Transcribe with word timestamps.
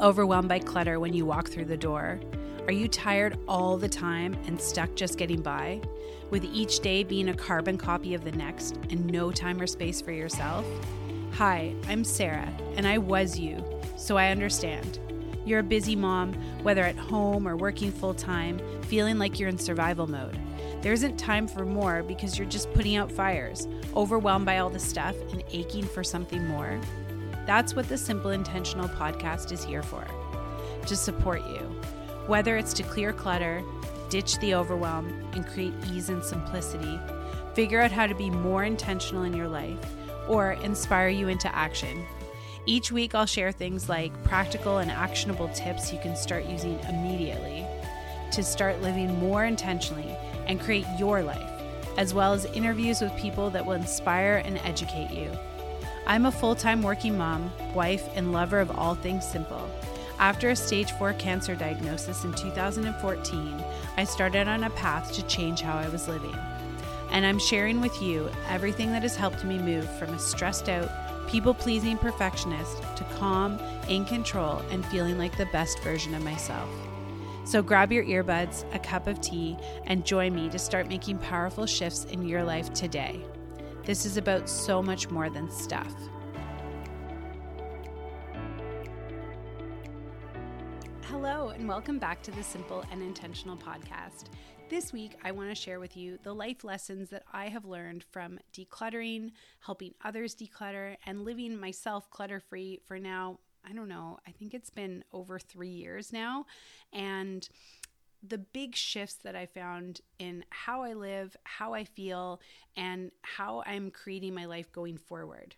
overwhelmed 0.00 0.48
by 0.48 0.58
clutter 0.58 1.00
when 1.00 1.12
you 1.12 1.26
walk 1.26 1.48
through 1.48 1.64
the 1.64 1.76
door? 1.76 2.20
Are 2.66 2.72
you 2.72 2.88
tired 2.88 3.38
all 3.48 3.76
the 3.76 3.88
time 3.88 4.36
and 4.46 4.60
stuck 4.60 4.94
just 4.94 5.18
getting 5.18 5.40
by? 5.40 5.80
With 6.30 6.44
each 6.44 6.80
day 6.80 7.02
being 7.02 7.30
a 7.30 7.34
carbon 7.34 7.78
copy 7.78 8.14
of 8.14 8.24
the 8.24 8.32
next 8.32 8.76
and 8.90 9.06
no 9.06 9.32
time 9.32 9.60
or 9.60 9.66
space 9.66 10.00
for 10.00 10.12
yourself? 10.12 10.66
Hi, 11.32 11.74
I'm 11.88 12.04
Sarah, 12.04 12.52
and 12.76 12.86
I 12.86 12.98
was 12.98 13.38
you, 13.38 13.64
so 13.96 14.16
I 14.16 14.30
understand. 14.30 14.98
You're 15.44 15.60
a 15.60 15.64
busy 15.64 15.96
mom, 15.96 16.34
whether 16.62 16.82
at 16.82 16.96
home 16.96 17.48
or 17.48 17.56
working 17.56 17.90
full 17.90 18.14
time, 18.14 18.60
feeling 18.82 19.18
like 19.18 19.40
you're 19.40 19.48
in 19.48 19.58
survival 19.58 20.06
mode. 20.06 20.38
There 20.82 20.92
isn't 20.92 21.16
time 21.16 21.48
for 21.48 21.64
more 21.64 22.02
because 22.02 22.38
you're 22.38 22.46
just 22.46 22.72
putting 22.74 22.96
out 22.96 23.10
fires, 23.10 23.66
overwhelmed 23.96 24.46
by 24.46 24.58
all 24.58 24.70
the 24.70 24.78
stuff 24.78 25.16
and 25.32 25.42
aching 25.50 25.84
for 25.84 26.04
something 26.04 26.46
more. 26.46 26.78
That's 27.48 27.74
what 27.74 27.88
the 27.88 27.96
Simple 27.96 28.32
Intentional 28.32 28.90
podcast 28.90 29.52
is 29.52 29.64
here 29.64 29.82
for 29.82 30.04
to 30.84 30.94
support 30.94 31.40
you. 31.46 31.60
Whether 32.26 32.58
it's 32.58 32.74
to 32.74 32.82
clear 32.82 33.10
clutter, 33.10 33.62
ditch 34.10 34.38
the 34.40 34.54
overwhelm, 34.54 35.08
and 35.32 35.46
create 35.46 35.72
ease 35.90 36.10
and 36.10 36.22
simplicity, 36.22 37.00
figure 37.54 37.80
out 37.80 37.90
how 37.90 38.06
to 38.06 38.14
be 38.14 38.28
more 38.28 38.64
intentional 38.64 39.22
in 39.22 39.32
your 39.32 39.48
life, 39.48 39.78
or 40.28 40.52
inspire 40.62 41.08
you 41.08 41.28
into 41.28 41.52
action. 41.56 42.04
Each 42.66 42.92
week, 42.92 43.14
I'll 43.14 43.24
share 43.24 43.50
things 43.50 43.88
like 43.88 44.12
practical 44.24 44.76
and 44.76 44.90
actionable 44.90 45.48
tips 45.54 45.90
you 45.90 45.98
can 46.00 46.16
start 46.16 46.44
using 46.44 46.78
immediately 46.80 47.64
to 48.32 48.42
start 48.42 48.82
living 48.82 49.18
more 49.20 49.46
intentionally 49.46 50.14
and 50.46 50.60
create 50.60 50.84
your 50.98 51.22
life, 51.22 51.50
as 51.96 52.12
well 52.12 52.34
as 52.34 52.44
interviews 52.44 53.00
with 53.00 53.16
people 53.16 53.48
that 53.48 53.64
will 53.64 53.72
inspire 53.72 54.42
and 54.44 54.58
educate 54.58 55.10
you. 55.10 55.30
I'm 56.08 56.24
a 56.24 56.32
full 56.32 56.54
time 56.54 56.82
working 56.82 57.18
mom, 57.18 57.52
wife, 57.74 58.08
and 58.14 58.32
lover 58.32 58.60
of 58.60 58.70
all 58.70 58.94
things 58.94 59.28
simple. 59.28 59.70
After 60.18 60.48
a 60.48 60.56
stage 60.56 60.90
4 60.92 61.12
cancer 61.12 61.54
diagnosis 61.54 62.24
in 62.24 62.32
2014, 62.32 63.62
I 63.98 64.04
started 64.04 64.48
on 64.48 64.64
a 64.64 64.70
path 64.70 65.12
to 65.12 65.22
change 65.26 65.60
how 65.60 65.76
I 65.76 65.88
was 65.90 66.08
living. 66.08 66.34
And 67.10 67.26
I'm 67.26 67.38
sharing 67.38 67.82
with 67.82 68.00
you 68.00 68.30
everything 68.48 68.90
that 68.92 69.02
has 69.02 69.16
helped 69.16 69.44
me 69.44 69.58
move 69.58 69.86
from 69.98 70.14
a 70.14 70.18
stressed 70.18 70.70
out, 70.70 70.90
people 71.28 71.52
pleasing 71.52 71.98
perfectionist 71.98 72.78
to 72.96 73.04
calm, 73.18 73.60
in 73.86 74.06
control, 74.06 74.62
and 74.70 74.86
feeling 74.86 75.18
like 75.18 75.36
the 75.36 75.46
best 75.46 75.78
version 75.80 76.14
of 76.14 76.24
myself. 76.24 76.70
So 77.44 77.62
grab 77.62 77.92
your 77.92 78.04
earbuds, 78.04 78.64
a 78.74 78.78
cup 78.78 79.06
of 79.08 79.20
tea, 79.20 79.58
and 79.84 80.06
join 80.06 80.34
me 80.34 80.48
to 80.48 80.58
start 80.58 80.88
making 80.88 81.18
powerful 81.18 81.66
shifts 81.66 82.04
in 82.06 82.26
your 82.26 82.44
life 82.44 82.72
today. 82.72 83.20
This 83.88 84.04
is 84.04 84.18
about 84.18 84.50
so 84.50 84.82
much 84.82 85.08
more 85.08 85.30
than 85.30 85.50
stuff. 85.50 85.94
Hello, 91.04 91.48
and 91.48 91.66
welcome 91.66 91.98
back 91.98 92.22
to 92.24 92.30
the 92.30 92.42
Simple 92.42 92.84
and 92.92 93.02
Intentional 93.02 93.56
podcast. 93.56 94.24
This 94.68 94.92
week, 94.92 95.16
I 95.24 95.30
want 95.30 95.48
to 95.48 95.54
share 95.54 95.80
with 95.80 95.96
you 95.96 96.18
the 96.22 96.34
life 96.34 96.64
lessons 96.64 97.08
that 97.08 97.22
I 97.32 97.48
have 97.48 97.64
learned 97.64 98.04
from 98.10 98.38
decluttering, 98.52 99.30
helping 99.60 99.94
others 100.04 100.34
declutter, 100.34 100.96
and 101.06 101.24
living 101.24 101.58
myself 101.58 102.10
clutter 102.10 102.40
free 102.40 102.80
for 102.84 102.98
now. 102.98 103.38
I 103.66 103.72
don't 103.72 103.88
know, 103.88 104.18
I 104.26 104.32
think 104.32 104.52
it's 104.52 104.68
been 104.68 105.02
over 105.14 105.38
three 105.38 105.70
years 105.70 106.12
now. 106.12 106.44
And 106.92 107.48
the 108.26 108.38
big 108.38 108.74
shifts 108.74 109.16
that 109.24 109.36
I 109.36 109.46
found 109.46 110.00
in 110.18 110.44
how 110.50 110.82
I 110.82 110.94
live, 110.94 111.36
how 111.44 111.74
I 111.74 111.84
feel, 111.84 112.40
and 112.76 113.10
how 113.22 113.62
I'm 113.66 113.90
creating 113.90 114.34
my 114.34 114.46
life 114.46 114.72
going 114.72 114.96
forward. 114.98 115.56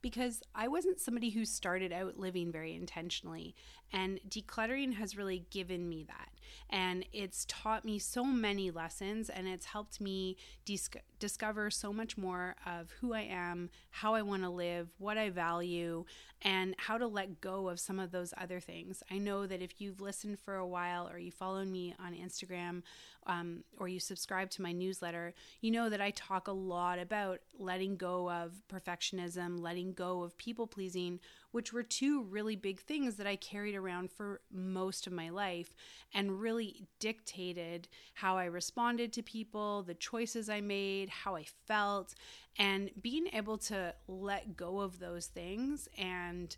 Because 0.00 0.42
I 0.54 0.68
wasn't 0.68 1.00
somebody 1.00 1.30
who 1.30 1.44
started 1.44 1.92
out 1.92 2.18
living 2.18 2.52
very 2.52 2.74
intentionally, 2.74 3.54
and 3.92 4.20
decluttering 4.28 4.94
has 4.94 5.16
really 5.16 5.46
given 5.50 5.88
me 5.88 6.04
that. 6.04 6.30
And 6.70 7.04
it's 7.12 7.44
taught 7.48 7.84
me 7.84 7.98
so 7.98 8.24
many 8.24 8.70
lessons, 8.70 9.30
and 9.30 9.48
it's 9.48 9.66
helped 9.66 10.00
me 10.00 10.36
dis- 10.64 10.90
discover 11.18 11.70
so 11.70 11.92
much 11.92 12.16
more 12.16 12.54
of 12.66 12.90
who 13.00 13.12
I 13.12 13.22
am, 13.22 13.70
how 13.90 14.14
I 14.14 14.22
want 14.22 14.42
to 14.42 14.50
live, 14.50 14.88
what 14.98 15.18
I 15.18 15.30
value, 15.30 16.04
and 16.42 16.74
how 16.78 16.98
to 16.98 17.06
let 17.06 17.40
go 17.40 17.68
of 17.68 17.80
some 17.80 17.98
of 17.98 18.12
those 18.12 18.32
other 18.36 18.60
things. 18.60 19.02
I 19.10 19.18
know 19.18 19.46
that 19.46 19.62
if 19.62 19.80
you've 19.80 20.00
listened 20.00 20.38
for 20.38 20.56
a 20.56 20.66
while 20.66 21.08
or 21.08 21.18
you 21.18 21.32
follow 21.32 21.64
me 21.64 21.94
on 21.98 22.14
Instagram 22.14 22.82
um, 23.26 23.64
or 23.78 23.88
you 23.88 23.98
subscribe 23.98 24.50
to 24.50 24.62
my 24.62 24.72
newsletter, 24.72 25.34
you 25.60 25.70
know 25.70 25.88
that 25.88 26.00
I 26.00 26.10
talk 26.12 26.46
a 26.46 26.52
lot 26.52 26.98
about 26.98 27.40
letting 27.58 27.96
go 27.96 28.30
of 28.30 28.62
perfectionism, 28.72 29.60
letting 29.60 29.92
go 29.92 30.22
of 30.22 30.38
people 30.38 30.66
pleasing, 30.66 31.18
which 31.50 31.72
were 31.72 31.82
two 31.82 32.22
really 32.22 32.56
big 32.56 32.80
things 32.80 33.16
that 33.16 33.26
I 33.26 33.36
carried 33.36 33.74
around 33.74 34.10
for 34.12 34.40
most 34.52 35.06
of 35.06 35.12
my 35.12 35.30
life 35.30 35.74
and 36.14 36.37
really 36.38 36.86
dictated 37.00 37.88
how 38.14 38.36
I 38.36 38.44
responded 38.44 39.12
to 39.14 39.22
people, 39.22 39.82
the 39.82 39.94
choices 39.94 40.48
I 40.48 40.60
made, 40.60 41.08
how 41.08 41.36
I 41.36 41.44
felt, 41.66 42.14
and 42.58 42.90
being 43.00 43.26
able 43.32 43.58
to 43.58 43.94
let 44.06 44.56
go 44.56 44.80
of 44.80 44.98
those 44.98 45.26
things 45.26 45.88
and 45.98 46.56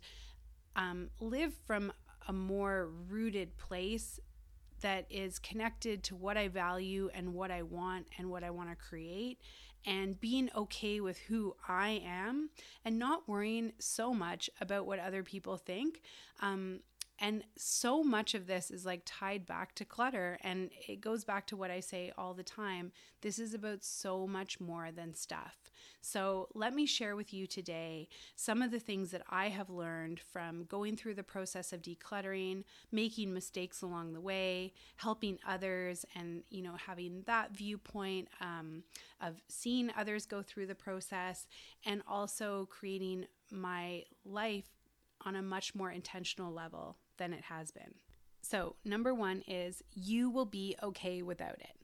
um, 0.75 1.09
live 1.19 1.53
from 1.65 1.91
a 2.27 2.33
more 2.33 2.89
rooted 3.09 3.57
place 3.57 4.19
that 4.81 5.05
is 5.09 5.39
connected 5.39 6.03
to 6.03 6.15
what 6.15 6.37
I 6.37 6.47
value 6.47 7.09
and 7.13 7.33
what 7.33 7.51
I 7.51 7.61
want 7.61 8.07
and 8.17 8.29
what 8.29 8.43
I 8.43 8.49
want 8.49 8.69
to 8.69 8.75
create 8.75 9.39
and 9.85 10.19
being 10.19 10.49
okay 10.55 10.99
with 10.99 11.17
who 11.17 11.55
I 11.67 12.01
am 12.05 12.49
and 12.85 12.99
not 12.99 13.27
worrying 13.27 13.73
so 13.79 14.13
much 14.13 14.49
about 14.59 14.85
what 14.85 14.99
other 14.99 15.23
people 15.23 15.57
think. 15.57 16.01
Um, 16.39 16.81
and 17.21 17.43
so 17.55 18.03
much 18.03 18.33
of 18.33 18.47
this 18.47 18.71
is 18.71 18.83
like 18.83 19.03
tied 19.05 19.45
back 19.45 19.75
to 19.75 19.85
clutter. 19.85 20.39
And 20.41 20.71
it 20.87 21.01
goes 21.01 21.23
back 21.23 21.45
to 21.47 21.55
what 21.55 21.69
I 21.69 21.79
say 21.79 22.11
all 22.17 22.33
the 22.33 22.43
time 22.43 22.91
this 23.21 23.37
is 23.37 23.53
about 23.53 23.83
so 23.83 24.25
much 24.25 24.59
more 24.59 24.89
than 24.91 25.13
stuff. 25.13 25.69
So, 26.01 26.47
let 26.55 26.73
me 26.73 26.87
share 26.87 27.15
with 27.15 27.31
you 27.31 27.45
today 27.45 28.07
some 28.35 28.63
of 28.63 28.71
the 28.71 28.79
things 28.79 29.11
that 29.11 29.21
I 29.29 29.49
have 29.49 29.69
learned 29.69 30.19
from 30.19 30.65
going 30.65 30.97
through 30.97 31.13
the 31.13 31.23
process 31.23 31.71
of 31.71 31.83
decluttering, 31.83 32.63
making 32.91 33.31
mistakes 33.31 33.83
along 33.83 34.13
the 34.13 34.21
way, 34.21 34.73
helping 34.95 35.37
others, 35.47 36.03
and 36.15 36.41
you 36.49 36.63
know, 36.63 36.75
having 36.87 37.21
that 37.27 37.55
viewpoint 37.55 38.29
um, 38.39 38.83
of 39.21 39.35
seeing 39.47 39.91
others 39.95 40.25
go 40.25 40.41
through 40.41 40.65
the 40.65 40.75
process, 40.75 41.45
and 41.85 42.01
also 42.07 42.67
creating 42.71 43.27
my 43.51 44.03
life 44.25 44.69
on 45.25 45.35
a 45.35 45.41
much 45.41 45.75
more 45.75 45.91
intentional 45.91 46.51
level 46.51 46.97
than 47.21 47.33
it 47.33 47.43
has 47.43 47.69
been. 47.69 47.93
So, 48.41 48.77
number 48.83 49.13
one 49.13 49.43
is 49.47 49.83
you 49.93 50.31
will 50.31 50.47
be 50.47 50.75
okay 50.81 51.21
without 51.21 51.59
it. 51.59 51.75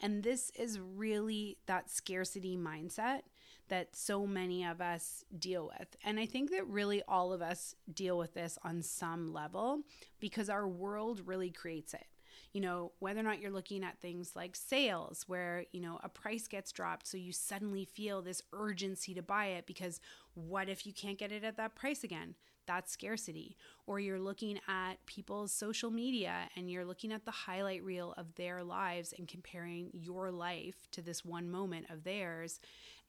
And 0.00 0.22
this 0.22 0.52
is 0.54 0.78
really 0.78 1.58
that 1.66 1.90
scarcity 1.90 2.56
mindset 2.56 3.22
that 3.66 3.96
so 3.96 4.28
many 4.28 4.64
of 4.64 4.80
us 4.80 5.24
deal 5.36 5.72
with. 5.76 5.96
And 6.04 6.20
I 6.20 6.26
think 6.26 6.52
that 6.52 6.68
really 6.68 7.02
all 7.08 7.32
of 7.32 7.42
us 7.42 7.74
deal 7.92 8.16
with 8.16 8.34
this 8.34 8.58
on 8.62 8.80
some 8.82 9.32
level 9.32 9.80
because 10.20 10.48
our 10.48 10.68
world 10.68 11.22
really 11.26 11.50
creates 11.50 11.92
it 11.92 12.06
you 12.52 12.62
know, 12.62 12.92
whether 13.00 13.20
or 13.20 13.22
not 13.22 13.38
you're 13.38 13.50
looking 13.50 13.84
at 13.84 14.00
things 14.00 14.34
like 14.34 14.56
sales, 14.56 15.24
where, 15.26 15.66
you 15.72 15.80
know, 15.82 16.00
a 16.02 16.08
price 16.08 16.48
gets 16.48 16.72
dropped. 16.72 17.06
So 17.06 17.18
you 17.18 17.30
suddenly 17.30 17.84
feel 17.84 18.22
this 18.22 18.40
urgency 18.52 19.12
to 19.12 19.20
buy 19.20 19.46
it 19.48 19.66
because 19.66 20.00
what 20.32 20.70
if 20.70 20.86
you 20.86 20.94
can't 20.94 21.18
get 21.18 21.32
it 21.32 21.44
at 21.44 21.58
that 21.58 21.74
price 21.74 22.02
again? 22.02 22.34
That's 22.66 22.92
scarcity. 22.92 23.56
Or 23.86 24.00
you're 24.00 24.20
looking 24.20 24.58
at 24.68 24.94
people's 25.06 25.52
social 25.52 25.90
media 25.90 26.48
and 26.56 26.70
you're 26.70 26.84
looking 26.84 27.12
at 27.12 27.24
the 27.24 27.30
highlight 27.30 27.84
reel 27.84 28.14
of 28.16 28.34
their 28.34 28.64
lives 28.64 29.14
and 29.16 29.28
comparing 29.28 29.90
your 29.92 30.30
life 30.30 30.88
to 30.92 31.02
this 31.02 31.24
one 31.24 31.50
moment 31.50 31.86
of 31.90 32.04
theirs 32.04 32.60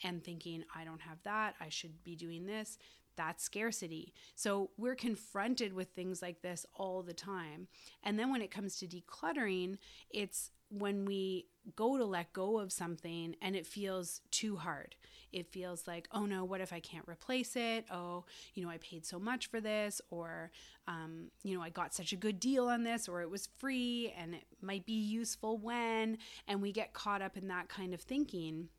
and 0.03 0.23
thinking, 0.23 0.63
I 0.75 0.83
don't 0.83 1.01
have 1.01 1.17
that. 1.23 1.55
I 1.59 1.69
should 1.69 2.03
be 2.03 2.15
doing 2.15 2.45
this 2.45 2.77
that's 3.17 3.43
scarcity. 3.43 4.13
So 4.35 4.69
we're 4.77 4.95
confronted 4.95 5.73
with 5.73 5.89
things 5.89 6.21
like 6.21 6.41
this 6.41 6.65
all 6.75 7.01
the 7.01 7.13
time. 7.13 7.67
And 8.03 8.17
then 8.17 8.31
when 8.31 8.41
it 8.41 8.51
comes 8.51 8.77
to 8.77 8.87
decluttering, 8.87 9.79
it's 10.11 10.51
when 10.69 11.03
we 11.05 11.47
go 11.75 11.97
to 11.97 12.05
let 12.05 12.33
go 12.33 12.59
of 12.59 12.71
something 12.71 13.35
and 13.41 13.55
it 13.55 13.67
feels 13.67 14.21
too 14.31 14.55
hard. 14.55 14.95
It 15.31 15.51
feels 15.51 15.87
like, 15.87 16.07
oh 16.11 16.25
no, 16.25 16.45
what 16.45 16.61
if 16.61 16.71
I 16.71 16.79
can't 16.79 17.07
replace 17.07 17.55
it? 17.55 17.85
Oh, 17.91 18.25
you 18.53 18.63
know, 18.63 18.69
I 18.69 18.77
paid 18.77 19.05
so 19.05 19.19
much 19.19 19.47
for 19.47 19.59
this, 19.59 20.01
or, 20.09 20.51
um, 20.87 21.31
you 21.43 21.55
know, 21.55 21.61
I 21.61 21.69
got 21.69 21.93
such 21.93 22.13
a 22.13 22.15
good 22.15 22.39
deal 22.39 22.69
on 22.69 22.83
this, 22.83 23.07
or 23.07 23.21
it 23.21 23.29
was 23.29 23.49
free 23.57 24.13
and 24.17 24.35
it 24.35 24.45
might 24.61 24.85
be 24.85 24.93
useful 24.93 25.57
when. 25.57 26.17
And 26.47 26.61
we 26.61 26.71
get 26.71 26.93
caught 26.93 27.21
up 27.21 27.35
in 27.35 27.47
that 27.49 27.67
kind 27.67 27.93
of 27.93 28.01
thinking. 28.01 28.69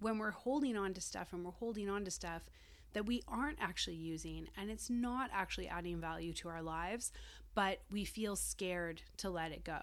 When 0.00 0.18
we're 0.18 0.32
holding 0.32 0.76
on 0.76 0.92
to 0.94 1.00
stuff 1.00 1.32
and 1.32 1.44
we're 1.44 1.52
holding 1.52 1.88
on 1.88 2.04
to 2.04 2.10
stuff, 2.10 2.42
that 2.92 3.06
we 3.06 3.22
aren't 3.26 3.58
actually 3.60 3.96
using 3.96 4.48
and 4.56 4.70
it's 4.70 4.88
not 4.88 5.30
actually 5.32 5.68
adding 5.68 6.00
value 6.00 6.32
to 6.34 6.48
our 6.48 6.62
lives, 6.62 7.12
but 7.54 7.80
we 7.90 8.04
feel 8.04 8.36
scared 8.36 9.02
to 9.18 9.30
let 9.30 9.52
it 9.52 9.64
go. 9.64 9.80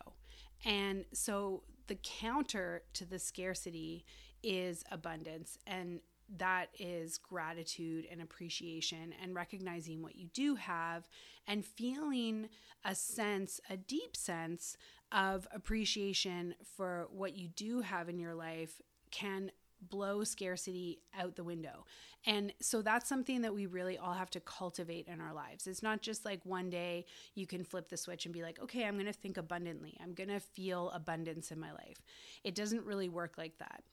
And 0.66 1.06
so 1.14 1.64
the 1.88 1.98
counter 2.02 2.84
to 2.94 3.06
the 3.06 3.20
scarcity 3.20 4.06
is 4.44 4.84
abundance. 4.92 5.58
And 5.68 6.02
that 6.38 6.70
is 6.80 7.18
gratitude 7.18 8.06
and 8.10 8.22
appreciation 8.22 9.14
and 9.22 9.36
recognizing 9.36 10.02
what 10.02 10.16
you 10.16 10.28
do 10.34 10.56
have 10.56 11.10
and 11.48 11.66
feeling 11.66 12.48
a 12.86 12.96
sense, 12.96 13.60
a 13.70 13.78
deep 13.78 14.16
sense 14.16 14.78
of 15.12 15.48
appreciation 15.54 16.56
for 16.78 17.08
what 17.12 17.36
you 17.36 17.50
do 17.50 17.82
have 17.82 18.08
in 18.08 18.18
your 18.18 18.34
life 18.34 18.82
can 19.12 19.52
blow 19.82 20.24
scarcity 20.24 21.00
out 21.18 21.36
the 21.36 21.44
window. 21.44 21.86
And 22.26 22.54
so 22.62 22.82
that's 22.82 23.10
something 23.10 23.42
that 23.42 23.54
we 23.54 23.66
really 23.66 23.98
all 23.98 24.14
have 24.14 24.30
to 24.32 24.40
cultivate 24.40 25.08
in 25.08 25.20
our 25.20 25.34
lives. 25.34 25.66
It's 25.66 25.82
not 25.82 26.02
just 26.02 26.24
like 26.24 26.46
one 26.46 26.70
day 26.70 27.06
you 27.34 27.48
can 27.48 27.64
flip 27.64 27.90
the 27.90 27.98
switch 27.98 28.26
and 28.26 28.34
be 28.34 28.44
like, 28.44 28.62
okay, 28.62 28.86
I'm 28.86 28.96
going 28.96 29.08
to 29.08 29.14
think 29.14 29.38
abundantly. 29.38 29.98
I'm 30.02 30.14
going 30.14 30.30
to 30.30 30.40
feel 30.40 30.92
abundance 30.92 31.52
in 31.52 31.60
my 31.60 31.72
life. 31.72 32.02
It 32.44 32.54
doesn't 32.54 32.86
really 32.86 33.10
work 33.10 33.38
like 33.38 33.58
that. 33.58 33.84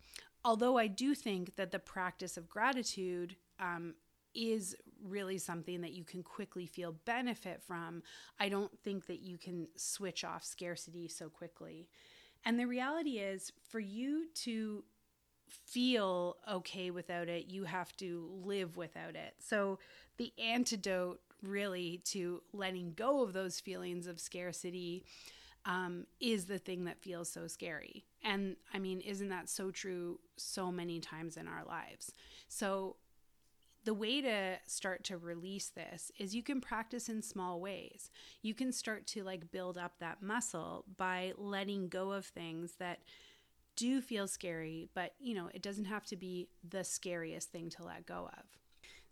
Although 0.44 0.76
I 0.76 0.87
do 0.87 1.14
think 1.14 1.56
that 1.56 1.73
the 1.73 1.79
practice 1.79 2.37
of 2.37 2.49
gratitude 2.49 3.37
um, 3.58 3.94
is 4.35 4.76
really 5.02 5.38
something 5.38 5.81
that 5.81 5.93
you 5.93 6.05
can 6.05 6.23
quickly 6.23 6.67
feel 6.67 6.96
benefit 7.06 7.62
from, 7.67 8.02
I 8.38 8.49
don't 8.49 8.79
think 8.81 9.06
that 9.06 9.20
you 9.20 9.38
can 9.38 9.69
switch 9.76 10.23
off 10.23 10.44
scarcity 10.44 11.08
so 11.08 11.29
quickly. 11.29 11.88
And 12.44 12.58
the 12.58 12.67
reality 12.67 13.19
is, 13.19 13.52
for 13.69 13.81
you 13.81 14.26
to 14.43 14.85
feel 15.49 16.37
okay 16.50 16.91
without 16.91 17.29
it, 17.29 17.47
you 17.49 17.65
have 17.65 17.97
to 17.97 18.29
live 18.45 18.77
without 18.77 19.17
it. 19.17 19.35
So, 19.39 19.79
the 20.17 20.33
antidote 20.39 21.21
really 21.43 22.00
to 22.05 22.43
letting 22.53 22.93
go 22.95 23.23
of 23.23 23.33
those 23.33 23.61
feelings 23.61 24.06
of 24.06 24.19
scarcity 24.19 25.05
um, 25.65 26.06
is 26.21 26.47
the 26.47 26.59
thing 26.59 26.85
that 26.85 27.00
feels 27.00 27.29
so 27.29 27.47
scary. 27.47 28.05
And 28.23 28.56
I 28.73 28.79
mean, 28.79 29.00
isn't 29.00 29.29
that 29.29 29.49
so 29.49 29.71
true 29.71 30.19
so 30.37 30.73
many 30.73 30.99
times 30.99 31.37
in 31.37 31.47
our 31.47 31.65
lives? 31.65 32.12
So, 32.49 32.97
the 33.85 33.95
way 33.95 34.21
to 34.21 34.59
start 34.67 35.05
to 35.05 35.17
release 35.17 35.69
this 35.69 36.12
is 36.19 36.35
you 36.35 36.43
can 36.43 36.61
practice 36.61 37.09
in 37.09 37.23
small 37.23 37.61
ways. 37.61 38.11
You 38.43 38.53
can 38.53 38.73
start 38.73 39.06
to 39.09 39.25
like 39.25 39.50
build 39.50 39.79
up 39.79 39.99
that 40.00 40.21
muscle 40.21 40.85
by 40.97 41.33
letting 41.39 41.89
go 41.89 42.12
of 42.12 42.27
things 42.27 42.75
that 42.81 42.99
do 43.78 44.00
feel 44.00 44.26
scary, 44.26 44.88
but 44.92 45.14
you 45.20 45.34
know, 45.34 45.48
it 45.54 45.62
doesn't 45.62 45.84
have 45.84 46.04
to 46.06 46.16
be 46.16 46.48
the 46.69 46.82
scariest 46.82 47.52
thing 47.52 47.70
to 47.70 47.84
let 47.84 48.04
go 48.04 48.28
of. 48.36 48.44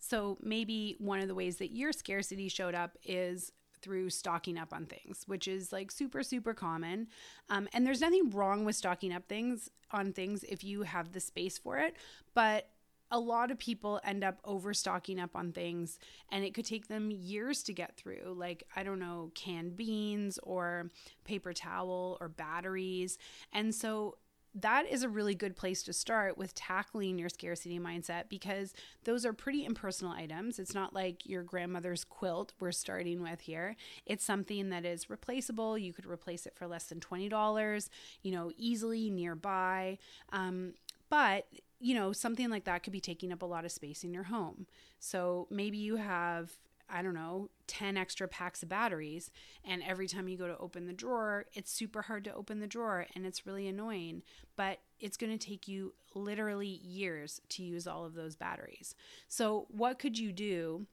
So 0.01 0.39
maybe 0.43 0.97
one 0.99 1.21
of 1.21 1.29
the 1.29 1.35
ways 1.35 1.57
that 1.59 1.71
your 1.71 1.93
scarcity 1.93 2.49
showed 2.49 2.75
up 2.75 2.99
is 3.05 3.53
through 3.81 4.11
stocking 4.11 4.59
up 4.59 4.73
on 4.73 4.87
things, 4.87 5.23
which 5.27 5.47
is 5.47 5.73
like 5.73 5.93
super, 5.93 6.25
super 6.25 6.53
common. 6.53 7.07
Um, 7.49 7.69
and 7.73 7.87
there's 7.87 8.01
nothing 8.01 8.31
wrong 8.31 8.65
with 8.65 8.75
stocking 8.75 9.13
up 9.13 9.29
things 9.29 9.71
on 9.93 10.13
things 10.13 10.43
if 10.45 10.65
you 10.65 10.83
have 10.83 11.13
the 11.13 11.21
space 11.21 11.59
for 11.59 11.79
it. 11.79 11.95
But 12.35 12.69
a 13.13 13.21
lot 13.21 13.53
of 13.53 13.59
people 13.59 14.01
end 14.03 14.25
up 14.25 14.41
overstocking 14.45 15.21
up 15.21 15.37
on 15.37 15.53
things 15.53 16.01
and 16.31 16.45
it 16.45 16.55
could 16.55 16.65
take 16.65 16.89
them 16.89 17.13
years 17.13 17.63
to 17.63 17.73
get 17.73 17.97
through 17.97 18.35
like 18.37 18.65
i 18.75 18.83
don't 18.83 18.99
know 18.99 19.31
canned 19.35 19.77
beans 19.77 20.41
or 20.43 20.91
paper 21.25 21.53
towel 21.53 22.19
or 22.21 22.29
batteries 22.29 23.17
and 23.53 23.73
so 23.73 24.17
that 24.61 24.87
is 24.91 25.03
a 25.03 25.09
really 25.09 25.35
good 25.35 25.55
place 25.55 25.83
to 25.83 25.93
start 25.93 26.39
with 26.39 26.55
tackling 26.55 27.19
your 27.19 27.29
scarcity 27.29 27.79
mindset 27.79 28.29
because 28.29 28.73
those 29.05 29.27
are 29.27 29.33
pretty 29.33 29.65
impersonal 29.65 30.13
items. 30.13 30.59
It's 30.59 30.75
not 30.75 30.95
like 30.95 31.27
your 31.27 31.43
grandmother's 31.43 32.05
quilt 32.05 32.55
we're 32.59 32.73
starting 32.73 33.23
with 33.23 33.41
here. 33.41 33.77
It's 34.07 34.25
something 34.25 34.71
that 34.71 34.85
is 34.85 35.11
replaceable. 35.11 35.77
You 35.77 35.93
could 35.93 36.07
replace 36.07 36.47
it 36.47 36.55
for 36.57 36.67
less 36.67 36.85
than 36.85 37.01
$20, 37.01 37.89
you 38.23 38.33
know, 38.33 38.51
easily 38.57 39.11
nearby. 39.11 39.99
Um, 40.33 40.73
but 41.11 41.47
you 41.79 41.95
know, 41.95 42.13
something 42.13 42.49
like 42.49 42.65
that 42.65 42.83
could 42.83 42.93
be 42.93 43.01
taking 43.01 43.33
up 43.33 43.43
a 43.43 43.47
lot 43.47 43.67
of 43.67 43.73
space 43.73 44.03
in 44.03 44.15
your 44.15 44.25
home. 44.25 44.67
So 44.99 45.47
maybe 45.51 45.77
you 45.77 45.97
have 45.97 46.53
I 46.89 47.03
don't 47.03 47.15
know, 47.15 47.51
10 47.67 47.97
extra 47.97 48.29
packs 48.29 48.63
of 48.63 48.69
batteries. 48.69 49.31
And 49.65 49.83
every 49.83 50.07
time 50.07 50.29
you 50.29 50.37
go 50.37 50.47
to 50.47 50.59
open 50.59 50.87
the 50.87 50.93
drawer, 50.93 51.47
it's 51.53 51.71
super 51.71 52.03
hard 52.03 52.25
to 52.25 52.35
open 52.35 52.61
the 52.61 52.67
drawer 52.67 53.07
and 53.15 53.27
it's 53.27 53.47
really 53.47 53.67
annoying. 53.69 54.23
But 54.57 54.79
it's 55.01 55.17
going 55.17 55.37
to 55.37 55.47
take 55.47 55.69
you 55.69 55.95
literally 56.15 56.81
years 56.83 57.41
to 57.51 57.63
use 57.63 57.87
all 57.87 58.05
of 58.05 58.15
those 58.15 58.37
batteries. 58.37 58.95
So, 59.29 59.67
what 59.69 59.99
could 59.99 60.19
you 60.19 60.33
do 60.33 60.87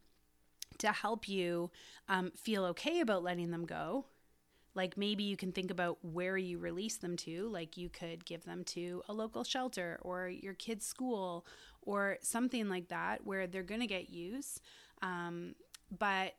to 0.79 0.91
help 0.91 1.29
you 1.29 1.71
um, 2.09 2.31
feel 2.35 2.65
okay 2.65 2.99
about 2.99 3.23
letting 3.23 3.51
them 3.51 3.65
go? 3.65 4.05
Like 4.75 4.97
maybe 4.97 5.23
you 5.23 5.37
can 5.37 5.51
think 5.51 5.71
about 5.71 5.97
where 6.01 6.37
you 6.37 6.57
release 6.57 6.97
them 6.97 7.15
to. 7.17 7.47
Like 7.49 7.77
you 7.77 7.89
could 7.89 8.25
give 8.25 8.43
them 8.43 8.63
to 8.65 9.03
a 9.07 9.13
local 9.13 9.43
shelter 9.43 9.99
or 10.01 10.27
your 10.29 10.55
kid's 10.55 10.85
school 10.85 11.45
or 11.81 12.17
something 12.21 12.69
like 12.69 12.87
that 12.89 13.25
where 13.25 13.45
they're 13.47 13.63
going 13.63 13.81
to 13.81 13.87
get 13.87 14.09
use. 14.09 14.59
Um, 15.01 15.55
but 15.97 16.33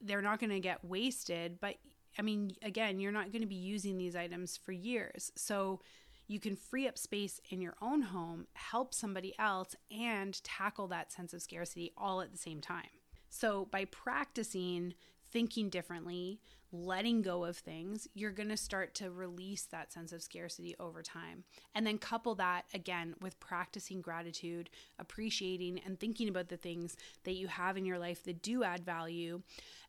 they're 0.00 0.22
not 0.22 0.40
going 0.40 0.50
to 0.50 0.60
get 0.60 0.84
wasted. 0.84 1.58
But 1.60 1.76
I 2.18 2.22
mean, 2.22 2.52
again, 2.62 3.00
you're 3.00 3.12
not 3.12 3.32
going 3.32 3.42
to 3.42 3.48
be 3.48 3.54
using 3.54 3.98
these 3.98 4.16
items 4.16 4.56
for 4.56 4.72
years. 4.72 5.32
So 5.34 5.80
you 6.26 6.40
can 6.40 6.56
free 6.56 6.88
up 6.88 6.96
space 6.96 7.40
in 7.50 7.60
your 7.60 7.74
own 7.82 8.02
home, 8.02 8.46
help 8.54 8.94
somebody 8.94 9.34
else, 9.38 9.74
and 9.90 10.42
tackle 10.42 10.88
that 10.88 11.12
sense 11.12 11.34
of 11.34 11.42
scarcity 11.42 11.92
all 11.96 12.20
at 12.20 12.32
the 12.32 12.38
same 12.38 12.60
time. 12.60 12.88
So 13.28 13.66
by 13.70 13.84
practicing 13.86 14.94
thinking 15.32 15.68
differently, 15.68 16.40
letting 16.74 17.22
go 17.22 17.44
of 17.44 17.56
things, 17.56 18.08
you're 18.14 18.32
going 18.32 18.48
to 18.48 18.56
start 18.56 18.94
to 18.96 19.10
release 19.10 19.62
that 19.66 19.92
sense 19.92 20.12
of 20.12 20.22
scarcity 20.22 20.74
over 20.80 21.02
time. 21.02 21.44
And 21.74 21.86
then 21.86 21.98
couple 21.98 22.34
that 22.36 22.64
again 22.74 23.14
with 23.20 23.38
practicing 23.40 24.00
gratitude, 24.00 24.70
appreciating, 24.98 25.80
and 25.86 25.98
thinking 25.98 26.28
about 26.28 26.48
the 26.48 26.56
things 26.56 26.96
that 27.24 27.34
you 27.34 27.46
have 27.46 27.76
in 27.76 27.84
your 27.84 27.98
life 27.98 28.24
that 28.24 28.42
do 28.42 28.64
add 28.64 28.84
value. 28.84 29.42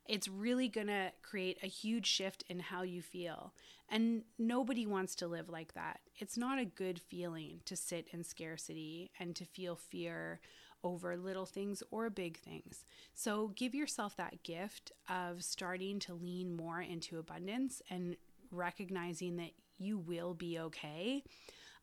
It's 0.07 0.27
really 0.27 0.69
going 0.69 0.87
to 0.87 1.11
create 1.23 1.57
a 1.63 1.67
huge 1.67 2.05
shift 2.05 2.43
in 2.47 2.59
how 2.59 2.83
you 2.83 3.01
feel. 3.01 3.53
And 3.89 4.23
nobody 4.37 4.85
wants 4.85 5.15
to 5.15 5.27
live 5.27 5.49
like 5.49 5.73
that. 5.73 5.99
It's 6.17 6.37
not 6.37 6.59
a 6.59 6.65
good 6.65 6.99
feeling 6.99 7.61
to 7.65 7.75
sit 7.75 8.07
in 8.11 8.23
scarcity 8.23 9.11
and 9.19 9.35
to 9.35 9.45
feel 9.45 9.75
fear 9.75 10.39
over 10.83 11.17
little 11.17 11.47
things 11.47 11.81
or 11.89 12.09
big 12.11 12.37
things. 12.37 12.85
So 13.15 13.51
give 13.55 13.73
yourself 13.73 14.15
that 14.17 14.43
gift 14.43 14.91
of 15.09 15.43
starting 15.43 15.99
to 16.01 16.13
lean 16.13 16.55
more 16.75 16.81
into 16.81 17.19
abundance 17.19 17.81
and 17.89 18.15
recognizing 18.51 19.37
that 19.37 19.51
you 19.77 19.97
will 19.97 20.33
be 20.33 20.59
okay. 20.59 21.23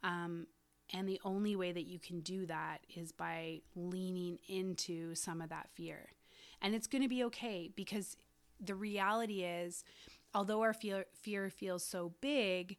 Um, 0.03 0.47
and 0.93 1.09
the 1.09 1.21
only 1.25 1.57
way 1.57 1.73
that 1.73 1.87
you 1.87 1.99
can 1.99 2.21
do 2.21 2.47
that 2.47 2.79
is 2.95 3.13
by 3.13 3.61
leaning 3.75 4.39
into 4.49 5.15
some 5.15 5.41
of 5.41 5.49
that 5.49 5.69
fear. 5.75 6.11
And 6.61 6.75
it's 6.75 6.87
going 6.87 7.03
to 7.03 7.09
be 7.09 7.25
okay 7.25 7.71
because 7.75 8.17
the 8.61 8.75
reality 8.75 9.43
is, 9.43 9.85
although 10.35 10.61
our 10.63 10.75
fear, 10.75 11.07
fear 11.15 11.51
feels 11.51 11.85
so 11.85 12.13
big, 12.21 12.77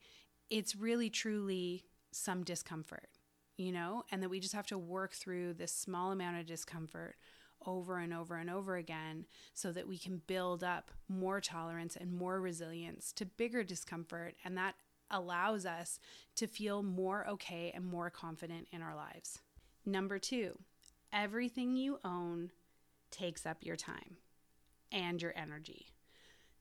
it's 0.49 0.75
really 0.75 1.09
truly 1.09 1.85
some 2.11 2.43
discomfort 2.43 3.09
you 3.57 3.71
know, 3.71 4.03
and 4.11 4.23
that 4.23 4.29
we 4.29 4.39
just 4.39 4.55
have 4.55 4.65
to 4.67 4.77
work 4.77 5.13
through 5.13 5.53
this 5.53 5.71
small 5.71 6.11
amount 6.11 6.39
of 6.39 6.45
discomfort 6.47 7.15
over 7.65 7.97
and 7.97 8.13
over 8.13 8.35
and 8.35 8.49
over 8.49 8.75
again 8.75 9.25
so 9.53 9.71
that 9.71 9.87
we 9.87 9.97
can 9.97 10.21
build 10.27 10.63
up 10.63 10.91
more 11.07 11.41
tolerance 11.41 11.95
and 11.95 12.13
more 12.13 12.39
resilience 12.39 13.11
to 13.13 13.25
bigger 13.25 13.63
discomfort. 13.63 14.35
And 14.43 14.57
that 14.57 14.75
allows 15.11 15.65
us 15.65 15.99
to 16.35 16.47
feel 16.47 16.83
more 16.83 17.27
okay 17.27 17.71
and 17.73 17.85
more 17.85 18.09
confident 18.09 18.67
in 18.71 18.81
our 18.81 18.95
lives. 18.95 19.39
Number 19.85 20.17
two, 20.19 20.57
everything 21.11 21.75
you 21.75 21.99
own 22.03 22.51
takes 23.11 23.45
up 23.45 23.57
your 23.61 23.75
time 23.75 24.17
and 24.91 25.21
your 25.21 25.33
energy. 25.35 25.87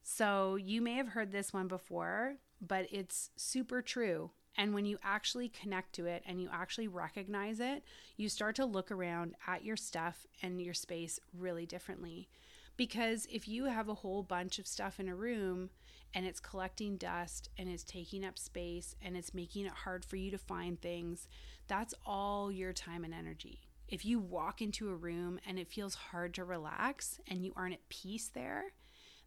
So 0.03 0.57
you 0.57 0.83
may 0.83 0.95
have 0.95 1.09
heard 1.09 1.33
this 1.33 1.53
one 1.53 1.69
before, 1.69 2.37
but 2.61 2.87
it's 2.91 3.31
super 3.37 3.81
true. 3.81 4.31
And 4.57 4.75
when 4.75 4.85
you 4.85 4.99
actually 5.03 5.49
connect 5.49 5.95
to 5.95 6.07
it 6.07 6.23
and 6.27 6.41
you 6.41 6.49
actually 6.53 6.89
recognize 6.89 7.59
it, 7.59 7.83
you 8.17 8.29
start 8.29 8.55
to 8.57 8.67
look 8.67 8.91
around 8.91 9.35
at 9.47 9.65
your 9.65 9.77
stuff 9.77 10.27
and 10.43 10.61
your 10.61 10.75
space 10.75 11.19
really 11.37 11.65
differently. 11.65 12.29
Because 12.77 13.27
if 13.31 13.49
you 13.49 13.67
have 13.67 13.89
a 13.89 13.95
whole 13.95 14.23
bunch 14.23 14.59
of 14.59 14.67
stuff 14.67 15.01
in 15.01 15.09
a 15.09 15.15
room 15.15 15.71
and 16.15 16.27
it's 16.27 16.41
collecting 16.41 16.97
dust 16.97 17.49
and 17.57 17.69
it's 17.69 17.85
taking 17.85 18.25
up 18.25 18.39
space 18.39 18.95
and 19.01 19.17
it's 19.17 19.35
making 19.35 19.67
it 19.67 19.73
hard 19.73 20.05
for 20.05 20.17
you 20.17 20.31
to 20.31 20.39
find 20.39 20.81
things, 20.81 21.29
that's 21.67 21.95
all 22.05 22.53
your 22.53 22.73
time 22.73 23.05
and 23.05 23.15
energy. 23.15 23.61
If 23.89 24.05
you 24.05 24.19
walk 24.19 24.63
into 24.63 24.91
a 24.91 24.97
room 24.97 25.39
and 25.47 25.59
it 25.59 25.69
feels 25.69 25.95
hard 25.95 26.35
to 26.35 26.45
relax 26.45 27.21
and 27.29 27.45
you 27.45 27.53
aren't 27.57 27.75
at 27.75 27.89
peace 27.89 28.31
there, 28.33 28.73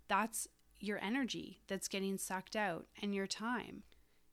that's 0.08 0.48
your 0.79 1.00
energy 1.03 1.62
that's 1.67 1.88
getting 1.88 2.17
sucked 2.17 2.55
out 2.55 2.88
and 3.01 3.13
your 3.13 3.27
time 3.27 3.84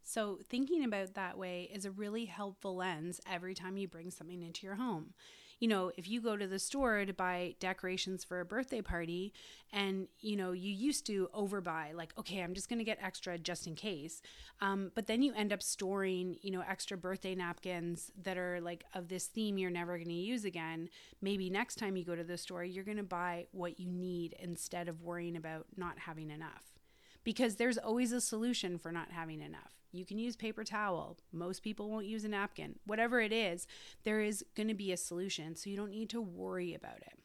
So, 0.04 0.40
thinking 0.48 0.84
about 0.84 1.14
that 1.14 1.38
way 1.38 1.70
is 1.72 1.84
a 1.84 1.90
really 1.90 2.24
helpful 2.24 2.76
lens 2.76 3.20
every 3.30 3.54
time 3.54 3.76
you 3.76 3.88
bring 3.88 4.10
something 4.10 4.42
into 4.42 4.66
your 4.66 4.76
home 4.76 5.14
you 5.62 5.68
know, 5.68 5.92
if 5.96 6.08
you 6.08 6.20
go 6.20 6.36
to 6.36 6.48
the 6.48 6.58
store 6.58 7.04
to 7.04 7.12
buy 7.12 7.54
decorations 7.60 8.24
for 8.24 8.40
a 8.40 8.44
birthday 8.44 8.82
party 8.82 9.32
and, 9.72 10.08
you 10.18 10.34
know, 10.34 10.50
you 10.50 10.72
used 10.72 11.06
to 11.06 11.28
overbuy, 11.32 11.94
like, 11.94 12.12
okay, 12.18 12.40
I'm 12.40 12.52
just 12.52 12.68
going 12.68 12.80
to 12.80 12.84
get 12.84 12.98
extra 13.00 13.38
just 13.38 13.68
in 13.68 13.76
case. 13.76 14.22
Um, 14.60 14.90
but 14.96 15.06
then 15.06 15.22
you 15.22 15.32
end 15.36 15.52
up 15.52 15.62
storing, 15.62 16.36
you 16.42 16.50
know, 16.50 16.64
extra 16.68 16.96
birthday 16.96 17.36
napkins 17.36 18.10
that 18.24 18.36
are 18.36 18.60
like 18.60 18.82
of 18.92 19.06
this 19.06 19.26
theme 19.26 19.56
you're 19.56 19.70
never 19.70 19.98
going 19.98 20.08
to 20.08 20.14
use 20.14 20.44
again. 20.44 20.88
Maybe 21.20 21.48
next 21.48 21.76
time 21.76 21.96
you 21.96 22.04
go 22.04 22.16
to 22.16 22.24
the 22.24 22.38
store, 22.38 22.64
you're 22.64 22.82
going 22.82 22.96
to 22.96 23.04
buy 23.04 23.46
what 23.52 23.78
you 23.78 23.92
need 23.92 24.34
instead 24.40 24.88
of 24.88 25.00
worrying 25.00 25.36
about 25.36 25.66
not 25.76 25.96
having 25.96 26.32
enough. 26.32 26.72
Because 27.22 27.54
there's 27.54 27.78
always 27.78 28.10
a 28.10 28.20
solution 28.20 28.80
for 28.80 28.90
not 28.90 29.12
having 29.12 29.40
enough. 29.40 29.81
You 29.92 30.04
can 30.06 30.18
use 30.18 30.36
paper 30.36 30.64
towel. 30.64 31.18
Most 31.32 31.62
people 31.62 31.90
won't 31.90 32.06
use 32.06 32.24
a 32.24 32.28
napkin. 32.28 32.76
Whatever 32.86 33.20
it 33.20 33.32
is, 33.32 33.66
there 34.04 34.20
is 34.20 34.44
going 34.56 34.68
to 34.68 34.74
be 34.74 34.92
a 34.92 34.96
solution. 34.96 35.54
So 35.54 35.70
you 35.70 35.76
don't 35.76 35.90
need 35.90 36.10
to 36.10 36.20
worry 36.20 36.74
about 36.74 36.96
it. 36.96 37.18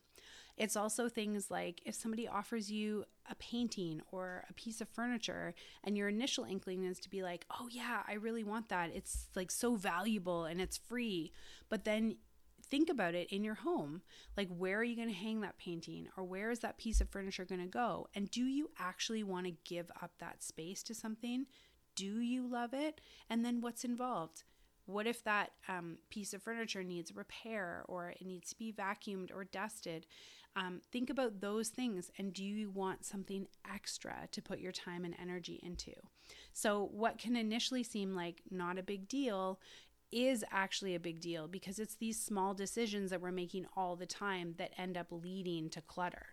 It's 0.58 0.76
also 0.76 1.08
things 1.08 1.52
like 1.52 1.82
if 1.86 1.94
somebody 1.94 2.28
offers 2.28 2.72
you 2.72 3.06
a 3.30 3.36
painting 3.36 4.02
or 4.12 4.44
a 4.50 4.54
piece 4.54 4.82
of 4.82 4.90
furniture, 4.90 5.54
and 5.84 5.96
your 5.96 6.10
initial 6.10 6.46
inkling 6.46 6.84
is 6.84 7.00
to 7.00 7.10
be 7.10 7.22
like, 7.22 7.46
oh, 7.52 7.68
yeah, 7.70 8.02
I 8.08 8.14
really 8.14 8.44
want 8.44 8.70
that. 8.70 8.90
It's 8.94 9.28
like 9.36 9.52
so 9.52 9.76
valuable 9.76 10.46
and 10.46 10.60
it's 10.60 10.78
free. 10.78 11.32
But 11.70 11.86
then 11.86 12.18
think 12.70 12.90
about 12.90 13.14
it 13.14 13.32
in 13.32 13.44
your 13.44 13.54
home. 13.54 14.02
Like, 14.36 14.50
where 14.50 14.80
are 14.80 14.84
you 14.84 14.96
going 14.96 15.10
to 15.10 15.14
hang 15.14 15.42
that 15.42 15.60
painting 15.60 16.08
or 16.18 16.24
where 16.24 16.50
is 16.50 16.60
that 16.60 16.80
piece 16.80 17.02
of 17.02 17.10
furniture 17.10 17.46
going 17.46 17.62
to 17.62 17.68
go? 17.68 18.08
And 18.16 18.30
do 18.32 18.44
you 18.44 18.72
actually 18.80 19.24
want 19.24 19.46
to 19.46 19.54
give 19.64 19.92
up 20.02 20.12
that 20.20 20.44
space 20.44 20.82
to 20.84 20.96
something? 20.96 21.46
Do 21.98 22.20
you 22.22 22.48
love 22.48 22.74
it? 22.74 23.02
And 23.30 23.44
then 23.44 23.60
what's 23.60 23.84
involved? 23.84 24.44
What 24.86 25.08
if 25.08 25.22
that 25.26 25.52
um, 25.68 25.98
piece 26.10 26.34
of 26.34 26.42
furniture 26.42 26.84
needs 26.84 27.14
repair 27.14 27.84
or 27.90 28.12
it 28.12 28.26
needs 28.26 28.52
to 28.52 28.58
be 28.58 28.72
vacuumed 28.72 29.36
or 29.36 29.44
dusted? 29.44 30.06
Um, 30.56 30.82
think 30.92 31.10
about 31.10 31.42
those 31.42 31.68
things 31.70 32.10
and 32.18 32.34
do 32.34 32.44
you 32.44 32.70
want 32.70 33.04
something 33.04 33.48
extra 33.70 34.30
to 34.32 34.42
put 34.42 34.60
your 34.60 34.72
time 34.72 35.04
and 35.04 35.16
energy 35.22 35.60
into? 35.62 35.92
So, 36.54 36.90
what 36.94 37.18
can 37.18 37.36
initially 37.36 37.84
seem 37.84 38.16
like 38.16 38.42
not 38.50 38.78
a 38.78 38.84
big 38.84 39.10
deal 39.10 39.60
is 40.12 40.46
actually 40.52 40.96
a 40.96 41.00
big 41.00 41.20
deal 41.20 41.48
because 41.48 41.80
it's 41.80 41.96
these 41.96 42.20
small 42.20 42.54
decisions 42.54 43.12
that 43.12 43.22
we're 43.22 43.32
making 43.32 43.66
all 43.76 43.98
the 43.98 44.06
time 44.06 44.56
that 44.58 44.72
end 44.78 44.98
up 44.98 45.08
leading 45.12 45.70
to 45.72 45.82
clutter. 45.82 46.28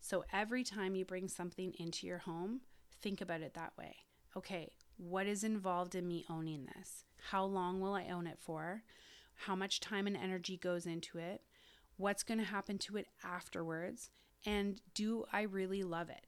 So, 0.00 0.24
every 0.32 0.62
time 0.62 0.94
you 0.94 1.06
bring 1.06 1.28
something 1.28 1.72
into 1.78 2.06
your 2.06 2.18
home, 2.18 2.60
think 3.00 3.22
about 3.22 3.40
it 3.40 3.54
that 3.54 3.72
way. 3.78 3.96
Okay, 4.36 4.72
what 4.96 5.26
is 5.26 5.44
involved 5.44 5.94
in 5.94 6.06
me 6.06 6.24
owning 6.30 6.68
this? 6.76 7.04
How 7.30 7.44
long 7.44 7.80
will 7.80 7.94
I 7.94 8.08
own 8.08 8.26
it 8.26 8.38
for? 8.38 8.82
How 9.34 9.56
much 9.56 9.80
time 9.80 10.06
and 10.06 10.16
energy 10.16 10.56
goes 10.56 10.86
into 10.86 11.18
it? 11.18 11.42
What's 11.96 12.22
going 12.22 12.38
to 12.38 12.44
happen 12.44 12.78
to 12.78 12.96
it 12.96 13.06
afterwards? 13.24 14.10
And 14.46 14.80
do 14.94 15.24
I 15.32 15.42
really 15.42 15.82
love 15.82 16.10
it? 16.10 16.26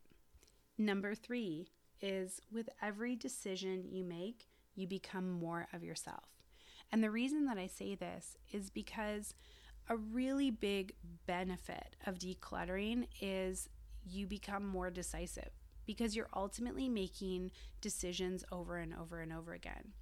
Number 0.79 1.15
three 1.15 1.69
is 2.01 2.41
with 2.53 2.69
every 2.83 3.17
decision 3.17 3.85
you 3.91 4.05
make, 4.05 4.49
you 4.75 4.87
become 4.87 5.31
more 5.31 5.67
of 5.73 5.83
yourself. 5.83 6.25
And 6.93 7.03
the 7.03 7.11
reason 7.11 7.47
that 7.47 7.59
I 7.59 7.67
say 7.67 7.95
this 7.95 8.37
is 8.53 8.71
because 8.71 9.35
a 9.89 9.97
really 9.97 10.51
big 10.51 10.95
benefit 11.27 11.97
of 12.07 12.19
decluttering 12.19 13.07
is 13.21 13.69
you 14.05 14.27
become 14.27 14.67
more 14.67 14.91
decisive 14.91 15.51
because 15.87 16.17
you're 16.17 16.29
ultimately 16.35 16.89
making 16.89 17.53
decisions 17.81 18.45
over 18.53 18.77
and 18.77 18.95
over 18.95 19.21
and 19.21 19.33
over 19.33 19.53
again. 19.53 19.93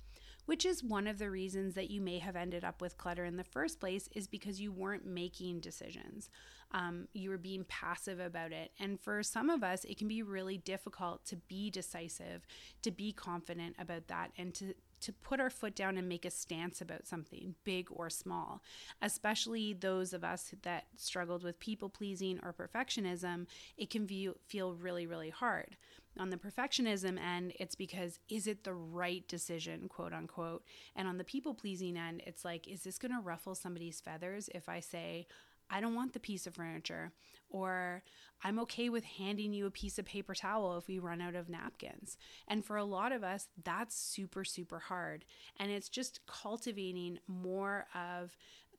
Which 0.46 0.66
is 0.66 0.84
one 0.84 1.06
of 1.06 1.18
the 1.18 1.30
reasons 1.30 1.74
that 1.74 1.90
you 1.90 2.02
may 2.02 2.18
have 2.18 2.36
ended 2.36 2.64
up 2.64 2.82
with 2.82 2.98
clutter 2.98 3.24
in 3.24 3.38
the 3.38 3.44
first 3.44 3.80
place, 3.80 4.10
is 4.14 4.26
because 4.26 4.60
you 4.60 4.72
weren't 4.72 5.06
making 5.06 5.60
decisions. 5.60 6.28
Um, 6.72 7.08
you 7.14 7.30
were 7.30 7.38
being 7.38 7.64
passive 7.64 8.20
about 8.20 8.52
it. 8.52 8.72
And 8.78 9.00
for 9.00 9.22
some 9.22 9.48
of 9.48 9.62
us, 9.62 9.84
it 9.84 9.96
can 9.96 10.06
be 10.06 10.22
really 10.22 10.58
difficult 10.58 11.24
to 11.26 11.36
be 11.36 11.70
decisive, 11.70 12.46
to 12.82 12.90
be 12.90 13.10
confident 13.12 13.76
about 13.78 14.08
that, 14.08 14.32
and 14.36 14.52
to 14.56 14.74
to 15.00 15.12
put 15.12 15.40
our 15.40 15.50
foot 15.50 15.74
down 15.74 15.96
and 15.96 16.08
make 16.08 16.24
a 16.24 16.30
stance 16.30 16.80
about 16.80 17.06
something, 17.06 17.54
big 17.64 17.88
or 17.90 18.08
small. 18.10 18.62
Especially 19.02 19.72
those 19.72 20.12
of 20.12 20.24
us 20.24 20.54
that 20.62 20.86
struggled 20.96 21.42
with 21.42 21.60
people 21.60 21.88
pleasing 21.88 22.40
or 22.42 22.52
perfectionism, 22.52 23.46
it 23.76 23.90
can 23.90 24.06
view, 24.06 24.36
feel 24.46 24.74
really, 24.74 25.06
really 25.06 25.30
hard. 25.30 25.76
On 26.18 26.30
the 26.30 26.36
perfectionism 26.36 27.18
end, 27.18 27.52
it's 27.58 27.74
because 27.74 28.20
is 28.28 28.46
it 28.46 28.62
the 28.62 28.74
right 28.74 29.26
decision, 29.26 29.88
quote 29.88 30.12
unquote? 30.12 30.64
And 30.94 31.08
on 31.08 31.18
the 31.18 31.24
people 31.24 31.54
pleasing 31.54 31.96
end, 31.96 32.22
it's 32.24 32.44
like, 32.44 32.68
is 32.68 32.84
this 32.84 32.98
going 32.98 33.12
to 33.12 33.20
ruffle 33.20 33.54
somebody's 33.54 34.00
feathers 34.00 34.48
if 34.54 34.68
I 34.68 34.78
say, 34.80 35.26
I 35.70 35.80
don't 35.80 35.94
want 35.94 36.12
the 36.12 36.20
piece 36.20 36.46
of 36.46 36.54
furniture, 36.54 37.12
or 37.54 38.02
I'm 38.42 38.58
okay 38.58 38.88
with 38.88 39.04
handing 39.04 39.52
you 39.52 39.66
a 39.66 39.70
piece 39.70 39.96
of 39.96 40.04
paper 40.04 40.34
towel 40.34 40.76
if 40.76 40.88
we 40.88 40.98
run 40.98 41.20
out 41.20 41.36
of 41.36 41.48
napkins. 41.48 42.18
And 42.48 42.64
for 42.64 42.76
a 42.76 42.84
lot 42.84 43.12
of 43.12 43.22
us, 43.22 43.46
that's 43.62 43.96
super, 43.96 44.44
super 44.44 44.80
hard. 44.80 45.24
And 45.56 45.70
it's 45.70 45.88
just 45.88 46.26
cultivating 46.26 47.20
more 47.28 47.86
of 47.94 48.36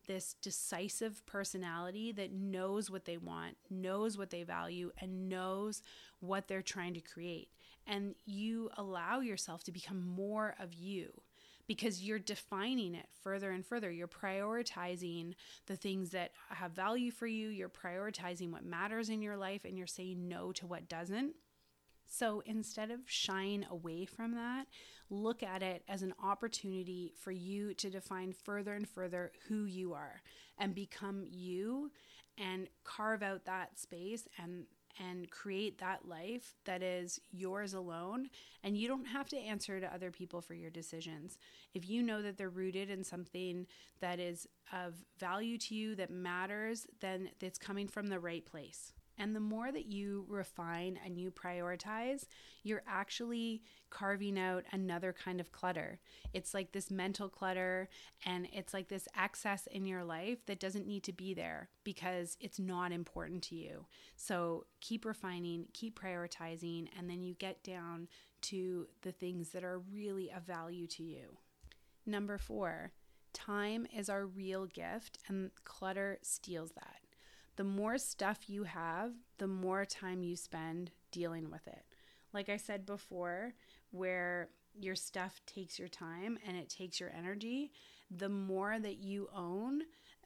this 0.07 0.35
decisive 0.41 1.25
personality 1.25 2.11
that 2.11 2.33
knows 2.33 2.91
what 2.91 3.05
they 3.05 3.17
want, 3.17 3.55
knows 3.69 4.17
what 4.17 4.29
they 4.29 4.43
value, 4.43 4.91
and 4.99 5.29
knows 5.29 5.81
what 6.19 6.49
they're 6.49 6.61
trying 6.61 6.93
to 6.95 7.01
create. 7.01 7.47
And 7.87 8.13
you 8.25 8.69
allow 8.77 9.21
yourself 9.21 9.63
to 9.63 9.71
become 9.71 10.05
more 10.05 10.53
of 10.59 10.73
you 10.73 11.21
because 11.67 12.03
you're 12.03 12.19
defining 12.19 12.95
it 12.95 13.07
further 13.23 13.51
and 13.51 13.65
further. 13.65 13.91
You're 13.91 14.07
prioritizing 14.07 15.33
the 15.67 15.75
things 15.75 16.11
that 16.11 16.31
have 16.49 16.71
value 16.71 17.11
for 17.11 17.27
you, 17.27 17.49
you're 17.49 17.69
prioritizing 17.69 18.51
what 18.51 18.65
matters 18.65 19.09
in 19.09 19.21
your 19.21 19.37
life, 19.37 19.65
and 19.65 19.77
you're 19.77 19.87
saying 19.87 20.27
no 20.27 20.51
to 20.53 20.67
what 20.67 20.89
doesn't. 20.89 21.35
So 22.07 22.43
instead 22.45 22.91
of 22.91 22.99
shying 23.05 23.65
away 23.69 24.05
from 24.05 24.35
that, 24.35 24.67
look 25.09 25.43
at 25.43 25.63
it 25.63 25.83
as 25.87 26.03
an 26.03 26.13
opportunity 26.23 27.13
for 27.19 27.31
you 27.31 27.73
to 27.75 27.89
define 27.89 28.31
further 28.31 28.73
and 28.73 28.87
further 28.87 29.31
who 29.47 29.65
you 29.65 29.93
are 29.93 30.21
and 30.57 30.75
become 30.75 31.23
you 31.27 31.91
and 32.37 32.67
carve 32.83 33.23
out 33.23 33.45
that 33.45 33.79
space 33.79 34.27
and 34.41 34.65
and 34.99 35.29
create 35.29 35.79
that 35.79 36.07
life 36.07 36.55
that 36.65 36.81
is 36.81 37.19
yours 37.31 37.73
alone. 37.73 38.29
And 38.63 38.77
you 38.77 38.87
don't 38.87 39.05
have 39.05 39.29
to 39.29 39.37
answer 39.37 39.79
to 39.79 39.93
other 39.93 40.11
people 40.11 40.41
for 40.41 40.53
your 40.53 40.69
decisions. 40.69 41.37
If 41.73 41.89
you 41.89 42.01
know 42.01 42.21
that 42.21 42.37
they're 42.37 42.49
rooted 42.49 42.89
in 42.89 43.03
something 43.03 43.67
that 43.99 44.19
is 44.19 44.47
of 44.71 44.95
value 45.19 45.57
to 45.59 45.75
you, 45.75 45.95
that 45.95 46.09
matters, 46.09 46.87
then 47.01 47.29
it's 47.41 47.59
coming 47.59 47.87
from 47.87 48.07
the 48.07 48.19
right 48.19 48.45
place. 48.45 48.93
And 49.17 49.35
the 49.35 49.39
more 49.39 49.71
that 49.71 49.85
you 49.85 50.25
refine 50.27 50.99
and 51.05 51.17
you 51.17 51.31
prioritize, 51.31 52.25
you're 52.63 52.83
actually 52.87 53.61
carving 53.89 54.37
out 54.37 54.65
another 54.71 55.13
kind 55.13 55.39
of 55.39 55.51
clutter. 55.51 55.99
It's 56.33 56.53
like 56.53 56.71
this 56.71 56.91
mental 56.91 57.29
clutter 57.29 57.87
and 58.25 58.47
it's 58.51 58.73
like 58.73 58.89
this 58.89 59.07
excess 59.17 59.67
in 59.67 59.85
your 59.85 60.03
life 60.03 60.45
that 60.47 60.59
doesn't 60.59 60.87
need 60.87 61.03
to 61.03 61.13
be 61.13 61.33
there 61.33 61.69
because 61.83 62.35
it's 62.41 62.59
not 62.59 62.91
important 62.91 63.41
to 63.43 63.55
you. 63.55 63.85
So 64.17 64.65
keep 64.81 65.05
refining, 65.05 65.67
keep 65.73 65.99
prioritizing, 65.99 66.89
and 66.97 67.09
then 67.09 67.23
you 67.23 67.35
get 67.35 67.63
down 67.63 68.07
to 68.41 68.87
the 69.01 69.11
things 69.11 69.49
that 69.49 69.63
are 69.63 69.79
really 69.79 70.31
of 70.31 70.43
value 70.43 70.87
to 70.87 71.03
you. 71.03 71.37
Number 72.05 72.37
four, 72.37 72.91
time 73.33 73.87
is 73.95 74.09
our 74.09 74.25
real 74.25 74.65
gift, 74.67 75.17
and 75.27 75.51
clutter 75.63 76.19
steals 76.21 76.71
that 76.71 77.04
the 77.55 77.63
more 77.63 77.97
stuff 77.97 78.49
you 78.49 78.63
have, 78.63 79.11
the 79.37 79.47
more 79.47 79.85
time 79.85 80.23
you 80.23 80.35
spend 80.35 80.91
dealing 81.11 81.49
with 81.49 81.67
it. 81.67 81.83
Like 82.33 82.49
I 82.49 82.57
said 82.57 82.85
before, 82.85 83.53
where 83.91 84.49
your 84.77 84.95
stuff 84.95 85.39
takes 85.45 85.79
your 85.79 85.87
time 85.87 86.37
and 86.45 86.57
it 86.57 86.69
takes 86.69 86.99
your 86.99 87.11
energy, 87.17 87.71
the 88.11 88.29
more 88.29 88.77
that 88.77 88.97
you 88.97 89.29
own 89.33 89.81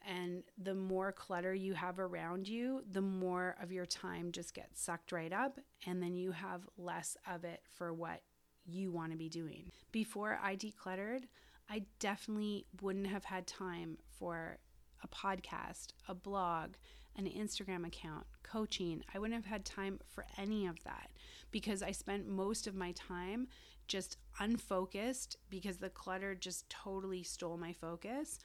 and 0.07 0.43
the 0.57 0.73
more 0.73 1.11
clutter 1.11 1.53
you 1.53 1.73
have 1.73 1.99
around 1.99 2.47
you, 2.47 2.83
the 2.89 3.01
more 3.01 3.55
of 3.61 3.71
your 3.71 3.85
time 3.85 4.31
just 4.31 4.53
gets 4.53 4.81
sucked 4.81 5.11
right 5.11 5.33
up, 5.33 5.59
and 5.85 6.01
then 6.01 6.15
you 6.15 6.31
have 6.31 6.67
less 6.77 7.17
of 7.29 7.43
it 7.43 7.61
for 7.69 7.93
what 7.93 8.21
you 8.65 8.91
want 8.91 9.11
to 9.11 9.17
be 9.17 9.29
doing. 9.29 9.71
Before 9.91 10.39
I 10.41 10.55
decluttered, 10.55 11.23
I 11.69 11.83
definitely 11.99 12.65
wouldn't 12.81 13.07
have 13.07 13.25
had 13.25 13.45
time 13.45 13.97
for 14.17 14.57
a 15.03 15.07
podcast, 15.07 15.89
a 16.07 16.15
blog, 16.15 16.71
an 17.19 17.31
Instagram 17.43 17.85
account, 17.85 18.25
coaching. 18.43 19.03
I 19.13 19.19
wouldn't 19.19 19.43
have 19.43 19.51
had 19.51 19.65
time 19.65 19.99
for 20.07 20.25
any 20.37 20.65
of 20.67 20.83
that 20.83 21.11
because 21.51 21.83
I 21.83 21.91
spent 21.91 22.27
most 22.27 22.67
of 22.67 22.75
my 22.75 22.91
time 22.93 23.47
just 23.87 24.17
unfocused 24.39 25.37
because 25.49 25.77
the 25.77 25.89
clutter 25.89 26.35
just 26.35 26.69
totally 26.69 27.23
stole 27.23 27.57
my 27.57 27.73
focus, 27.73 28.39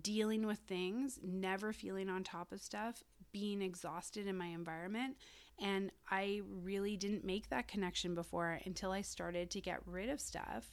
dealing 0.00 0.46
with 0.46 0.58
things, 0.60 1.18
never 1.22 1.72
feeling 1.72 2.08
on 2.08 2.24
top 2.24 2.52
of 2.52 2.60
stuff, 2.60 3.02
being 3.32 3.62
exhausted 3.62 4.26
in 4.26 4.36
my 4.36 4.46
environment. 4.46 5.16
And 5.58 5.90
I 6.10 6.42
really 6.62 6.96
didn't 6.96 7.24
make 7.24 7.48
that 7.48 7.68
connection 7.68 8.14
before 8.14 8.60
until 8.66 8.92
I 8.92 9.02
started 9.02 9.50
to 9.52 9.60
get 9.60 9.80
rid 9.86 10.10
of 10.10 10.20
stuff 10.20 10.70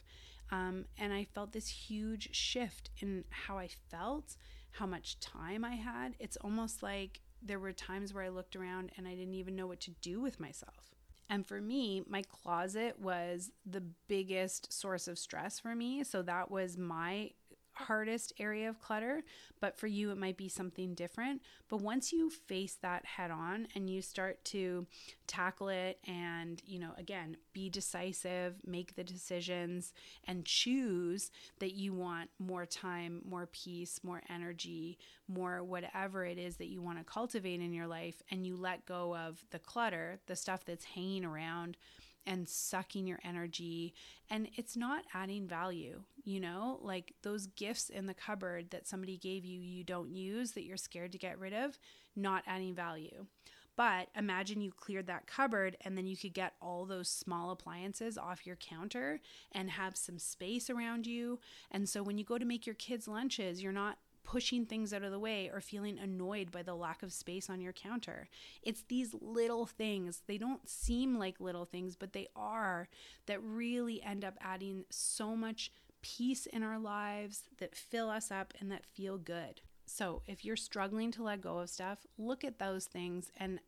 Um, 0.52 0.86
and 0.98 1.14
I 1.14 1.26
felt 1.34 1.52
this 1.54 1.68
huge 1.68 2.30
shift 2.36 2.90
in 3.00 3.24
how 3.30 3.58
I 3.58 3.70
felt, 3.90 4.36
how 4.72 4.86
much 4.86 5.20
time 5.20 5.64
I 5.66 5.76
had. 5.76 6.16
It's 6.20 6.38
almost 6.38 6.84
like 6.84 7.22
there 7.46 7.60
were 7.60 7.74
times 7.74 8.14
where 8.14 8.24
I 8.24 8.30
looked 8.30 8.56
around 8.56 8.92
and 8.98 9.08
I 9.08 9.16
didn't 9.16 9.36
even 9.36 9.56
know 9.56 9.68
what 9.68 9.82
to 9.82 9.92
do 10.02 10.20
with 10.20 10.40
myself. 10.40 10.94
And 11.30 11.46
for 11.46 11.62
me, 11.62 12.04
my 12.08 12.22
closet 12.22 13.00
was 13.00 13.52
the 13.66 13.84
biggest 14.08 14.72
source 14.72 15.08
of 15.08 15.18
stress 15.18 15.60
for 15.60 15.74
me. 15.74 16.04
So 16.04 16.22
that 16.22 16.52
was 16.52 16.78
my 16.78 17.32
hardest 17.74 18.34
area 18.40 18.70
of 18.70 18.80
clutter, 18.80 19.24
but 19.60 19.78
for 19.78 19.88
you, 19.88 20.12
it 20.12 20.18
might 20.18 20.38
be 20.38 20.50
something 20.50 20.94
different. 20.94 21.42
But 21.70 21.82
once 21.82 22.12
you 22.12 22.30
face 22.30 22.78
that 22.82 23.06
head 23.06 23.32
on 23.32 23.68
and 23.76 23.90
you 23.90 24.02
start 24.02 24.44
to 24.46 24.86
tackle 25.28 25.70
it 25.70 26.00
and, 26.08 26.62
you 26.66 26.80
know, 26.80 26.92
again, 26.98 27.38
be 27.54 27.70
decisive, 27.70 28.56
make 28.66 28.96
the 28.96 29.04
decisions, 29.04 29.94
and 30.26 30.46
choose 30.46 31.32
that 31.60 31.74
you 31.74 31.94
want 31.94 32.30
more 32.40 32.66
time, 32.66 33.22
more 33.28 33.48
peace, 33.48 34.00
more 34.04 34.22
energy, 34.30 34.98
more 35.28 35.64
whatever 35.64 36.26
it 36.26 36.38
is 36.38 36.58
that 36.58 36.68
you 36.68 36.82
want 36.82 36.98
to 36.98 37.04
cultivate 37.04 37.62
in 37.62 37.74
your 37.74 37.88
life, 37.88 38.22
and 38.30 38.46
you 38.46 38.56
let 38.56 38.86
go 38.86 39.16
of 39.16 39.44
the 39.52 39.60
clutter, 39.60 40.20
the 40.28 40.36
stuff 40.36 40.66
that's 40.66 40.86
hanging 40.86 41.26
around 41.26 41.78
and 42.26 42.48
sucking 42.48 43.08
your 43.08 43.20
energy 43.24 43.94
and 44.30 44.48
it's 44.56 44.78
not 44.78 45.04
adding 45.14 45.48
value 45.48 46.02
you 46.24 46.40
know 46.40 46.80
like 46.82 47.14
those 47.22 47.48
gifts 47.48 47.90
in 47.90 48.06
the 48.06 48.14
cupboard 48.14 48.70
that 48.72 48.88
somebody 48.88 49.18
gave 49.18 49.46
you 49.46 49.60
you 49.60 49.84
don't 49.84 50.12
use 50.12 50.52
that 50.52 50.64
you're 50.64 50.78
scared 50.78 51.12
to 51.12 51.18
get 51.18 51.40
rid 51.40 51.54
of 51.54 51.78
not 52.16 52.44
adding 52.48 52.74
value 52.74 53.26
but 53.76 54.10
imagine 54.16 54.62
you 54.62 54.72
cleared 54.72 55.08
that 55.08 55.26
cupboard 55.26 55.78
and 55.82 55.98
then 55.98 56.06
you 56.06 56.16
could 56.16 56.34
get 56.34 56.54
all 56.62 56.86
those 56.86 57.10
small 57.10 57.52
appliances 57.52 58.18
off 58.18 58.46
your 58.46 58.56
counter 58.56 59.20
and 59.52 59.72
have 59.72 59.98
some 59.98 60.20
space 60.20 60.70
around 60.70 61.08
you. 61.08 61.40
And 61.72 61.90
so 61.90 62.04
when 62.04 62.18
you 62.18 62.24
go 62.24 62.38
to 62.38 62.46
make 62.46 62.68
your 62.68 62.76
kids' 62.76 63.08
lunches, 63.08 63.64
you're 63.64 63.72
not 63.72 63.98
pushing 64.24 64.66
things 64.66 64.94
out 64.94 65.04
of 65.04 65.12
the 65.12 65.20
way 65.20 65.50
or 65.54 65.62
feeling 65.62 66.00
annoyed 66.00 66.52
by 66.52 66.64
the 66.64 66.76
lack 66.76 67.04
of 67.04 67.14
space 67.14 67.50
on 67.50 67.62
your 67.62 67.74
counter. 67.74 68.30
It's 68.62 68.84
these 68.84 69.14
little 69.20 69.66
things. 69.66 70.24
They 70.28 70.38
don't 70.38 70.68
seem 70.68 71.18
like 71.18 71.40
little 71.40 71.66
things, 71.66 71.96
but 71.96 72.14
they 72.14 72.28
are 72.36 72.88
that 73.26 73.44
really 73.44 74.02
end 74.02 74.24
up 74.24 74.38
adding 74.42 74.86
so 74.90 75.36
much 75.36 75.72
peace 76.02 76.46
in 76.46 76.64
our 76.64 76.80
lives 76.80 77.44
that 77.60 77.76
fill 77.76 78.10
us 78.10 78.32
up 78.32 78.54
and 78.60 78.72
that 78.72 78.86
feel 78.86 79.18
good. 79.18 79.62
So, 79.86 80.22
if 80.28 80.46
you're 80.46 80.56
struggling 80.56 81.12
to 81.12 81.24
let 81.24 81.42
go 81.42 81.60
of 81.60 81.70
stuff, 81.70 82.06
look 82.18 82.44
at 82.44 82.60
those 82.60 82.86
things 82.86 83.32
and 83.38 83.60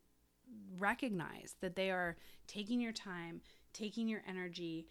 recognize 0.77 1.55
that 1.61 1.75
they 1.75 1.91
are 1.91 2.17
taking 2.47 2.79
your 2.79 2.93
time, 2.93 3.41
taking 3.73 4.07
your 4.07 4.21
energy, 4.27 4.87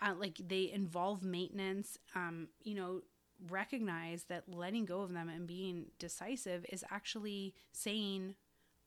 uh, 0.00 0.14
like 0.16 0.40
they 0.46 0.70
involve 0.72 1.22
maintenance. 1.22 1.98
Um, 2.14 2.48
you 2.62 2.74
know, 2.74 3.02
recognize 3.48 4.24
that 4.24 4.44
letting 4.48 4.84
go 4.84 5.02
of 5.02 5.12
them 5.12 5.28
and 5.28 5.46
being 5.46 5.86
decisive 5.98 6.64
is 6.68 6.84
actually 6.90 7.54
saying, 7.72 8.34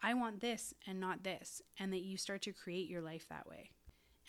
I 0.02 0.14
want 0.14 0.42
this 0.42 0.74
and 0.86 1.00
not 1.00 1.24
this, 1.24 1.62
and 1.80 1.94
that 1.94 2.04
you 2.04 2.18
start 2.18 2.42
to 2.44 2.52
create 2.52 2.90
your 2.90 3.02
life 3.02 3.28
that 3.30 3.48
way. 3.48 3.72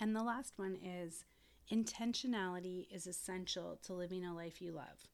And 0.01 0.15
the 0.15 0.23
last 0.23 0.55
one 0.57 0.77
is 0.77 1.25
intentionality 1.73 2.87
is 2.93 3.07
essential 3.07 3.79
to 3.85 3.95
living 3.95 4.25
a 4.25 4.35
life 4.35 4.61
you 4.61 4.73
love. 4.73 5.09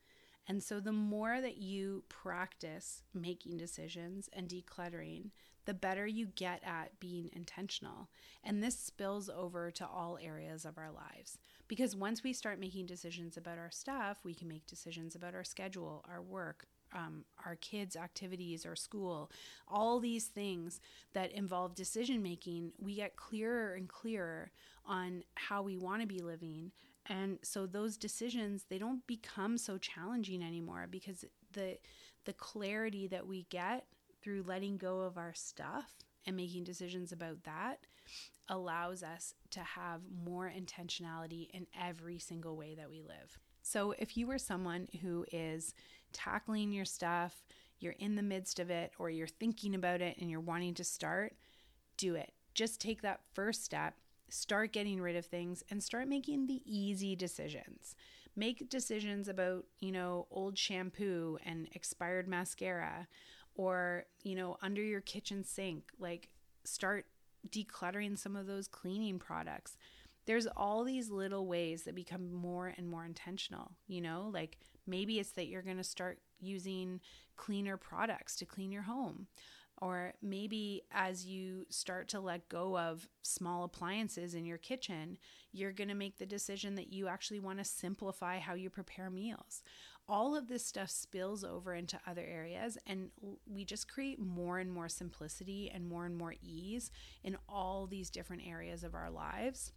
And 0.50 0.60
so, 0.60 0.80
the 0.80 0.90
more 0.90 1.40
that 1.40 1.58
you 1.58 2.02
practice 2.08 3.04
making 3.14 3.56
decisions 3.56 4.28
and 4.32 4.48
decluttering, 4.48 5.30
the 5.64 5.74
better 5.74 6.08
you 6.08 6.26
get 6.26 6.60
at 6.64 6.98
being 6.98 7.30
intentional. 7.32 8.08
And 8.42 8.60
this 8.60 8.76
spills 8.76 9.30
over 9.30 9.70
to 9.70 9.86
all 9.86 10.18
areas 10.20 10.64
of 10.64 10.76
our 10.76 10.90
lives. 10.90 11.38
Because 11.68 11.94
once 11.94 12.24
we 12.24 12.32
start 12.32 12.58
making 12.58 12.86
decisions 12.86 13.36
about 13.36 13.58
our 13.58 13.70
stuff, 13.70 14.24
we 14.24 14.34
can 14.34 14.48
make 14.48 14.66
decisions 14.66 15.14
about 15.14 15.36
our 15.36 15.44
schedule, 15.44 16.04
our 16.10 16.20
work, 16.20 16.66
um, 16.92 17.24
our 17.46 17.54
kids' 17.54 17.94
activities, 17.94 18.66
our 18.66 18.74
school, 18.74 19.30
all 19.68 20.00
these 20.00 20.26
things 20.26 20.80
that 21.12 21.30
involve 21.30 21.76
decision 21.76 22.24
making, 22.24 22.72
we 22.76 22.96
get 22.96 23.14
clearer 23.14 23.74
and 23.74 23.88
clearer 23.88 24.50
on 24.84 25.22
how 25.36 25.62
we 25.62 25.76
want 25.76 26.00
to 26.00 26.08
be 26.08 26.18
living. 26.18 26.72
And 27.10 27.40
so 27.42 27.66
those 27.66 27.96
decisions, 27.96 28.64
they 28.70 28.78
don't 28.78 29.04
become 29.08 29.58
so 29.58 29.76
challenging 29.76 30.42
anymore 30.42 30.86
because 30.88 31.24
the 31.52 31.76
the 32.24 32.32
clarity 32.34 33.06
that 33.08 33.26
we 33.26 33.46
get 33.50 33.86
through 34.22 34.44
letting 34.46 34.76
go 34.76 35.00
of 35.00 35.18
our 35.18 35.34
stuff 35.34 35.94
and 36.26 36.36
making 36.36 36.64
decisions 36.64 37.12
about 37.12 37.42
that 37.44 37.80
allows 38.48 39.02
us 39.02 39.34
to 39.50 39.60
have 39.60 40.02
more 40.24 40.52
intentionality 40.54 41.48
in 41.50 41.66
every 41.80 42.18
single 42.18 42.56
way 42.56 42.74
that 42.74 42.90
we 42.90 43.00
live. 43.00 43.38
So, 43.62 43.92
if 43.98 44.16
you 44.16 44.30
are 44.30 44.38
someone 44.38 44.88
who 45.02 45.24
is 45.32 45.74
tackling 46.12 46.72
your 46.72 46.84
stuff, 46.84 47.44
you're 47.78 47.94
in 47.94 48.14
the 48.14 48.22
midst 48.22 48.60
of 48.60 48.70
it, 48.70 48.92
or 48.98 49.10
you're 49.10 49.26
thinking 49.26 49.74
about 49.74 50.00
it 50.00 50.16
and 50.20 50.30
you're 50.30 50.40
wanting 50.40 50.74
to 50.74 50.84
start, 50.84 51.34
do 51.96 52.14
it. 52.14 52.32
Just 52.54 52.80
take 52.80 53.02
that 53.02 53.20
first 53.32 53.64
step, 53.64 53.94
start 54.30 54.72
getting 54.72 55.00
rid 55.00 55.16
of 55.16 55.26
things, 55.26 55.62
and 55.70 55.82
start 55.82 56.08
making 56.08 56.46
the 56.46 56.62
easy 56.64 57.14
decisions. 57.14 57.94
Make 58.36 58.70
decisions 58.70 59.28
about, 59.28 59.66
you 59.80 59.92
know, 59.92 60.26
old 60.30 60.56
shampoo 60.56 61.38
and 61.44 61.68
expired 61.72 62.28
mascara, 62.28 63.08
or, 63.54 64.04
you 64.22 64.34
know, 64.34 64.56
under 64.62 64.82
your 64.82 65.00
kitchen 65.00 65.44
sink. 65.44 65.90
Like, 65.98 66.28
start 66.64 67.06
decluttering 67.48 68.18
some 68.18 68.36
of 68.36 68.46
those 68.46 68.68
cleaning 68.68 69.18
products. 69.18 69.76
There's 70.26 70.46
all 70.46 70.84
these 70.84 71.10
little 71.10 71.46
ways 71.46 71.82
that 71.84 71.94
become 71.94 72.32
more 72.32 72.72
and 72.76 72.88
more 72.88 73.04
intentional, 73.04 73.72
you 73.88 74.00
know, 74.00 74.30
like 74.32 74.58
maybe 74.86 75.18
it's 75.18 75.32
that 75.32 75.46
you're 75.46 75.62
going 75.62 75.78
to 75.78 75.84
start 75.84 76.20
using 76.38 77.00
cleaner 77.36 77.76
products 77.76 78.36
to 78.36 78.44
clean 78.44 78.70
your 78.70 78.82
home. 78.82 79.26
Or 79.80 80.12
maybe 80.20 80.82
as 80.92 81.24
you 81.24 81.64
start 81.70 82.08
to 82.08 82.20
let 82.20 82.48
go 82.50 82.78
of 82.78 83.08
small 83.22 83.64
appliances 83.64 84.34
in 84.34 84.44
your 84.44 84.58
kitchen, 84.58 85.16
you're 85.52 85.72
going 85.72 85.88
to 85.88 85.94
make 85.94 86.18
the 86.18 86.26
decision 86.26 86.74
that 86.74 86.92
you 86.92 87.08
actually 87.08 87.40
want 87.40 87.58
to 87.58 87.64
simplify 87.64 88.38
how 88.38 88.54
you 88.54 88.68
prepare 88.68 89.08
meals. 89.08 89.62
All 90.06 90.36
of 90.36 90.48
this 90.48 90.66
stuff 90.66 90.90
spills 90.90 91.44
over 91.44 91.74
into 91.74 91.98
other 92.06 92.24
areas 92.26 92.76
and 92.86 93.10
we 93.46 93.64
just 93.64 93.90
create 93.90 94.20
more 94.20 94.58
and 94.58 94.70
more 94.70 94.88
simplicity 94.88 95.70
and 95.72 95.88
more 95.88 96.04
and 96.04 96.16
more 96.16 96.34
ease 96.42 96.90
in 97.24 97.38
all 97.48 97.86
these 97.86 98.10
different 98.10 98.42
areas 98.46 98.84
of 98.84 98.94
our 98.94 99.10
lives. 99.10 99.72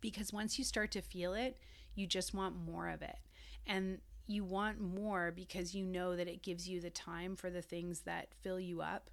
Because 0.00 0.32
once 0.32 0.58
you 0.58 0.64
start 0.64 0.90
to 0.92 1.02
feel 1.02 1.34
it 1.34 1.58
you 1.94 2.06
just 2.06 2.34
want 2.34 2.54
more 2.56 2.88
of 2.88 3.02
it. 3.02 3.18
And 3.66 3.98
you 4.26 4.44
want 4.44 4.80
more 4.80 5.32
because 5.34 5.74
you 5.74 5.84
know 5.84 6.16
that 6.16 6.28
it 6.28 6.42
gives 6.42 6.68
you 6.68 6.80
the 6.80 6.90
time 6.90 7.36
for 7.36 7.50
the 7.50 7.62
things 7.62 8.00
that 8.00 8.34
fill 8.42 8.60
you 8.60 8.80
up 8.80 9.10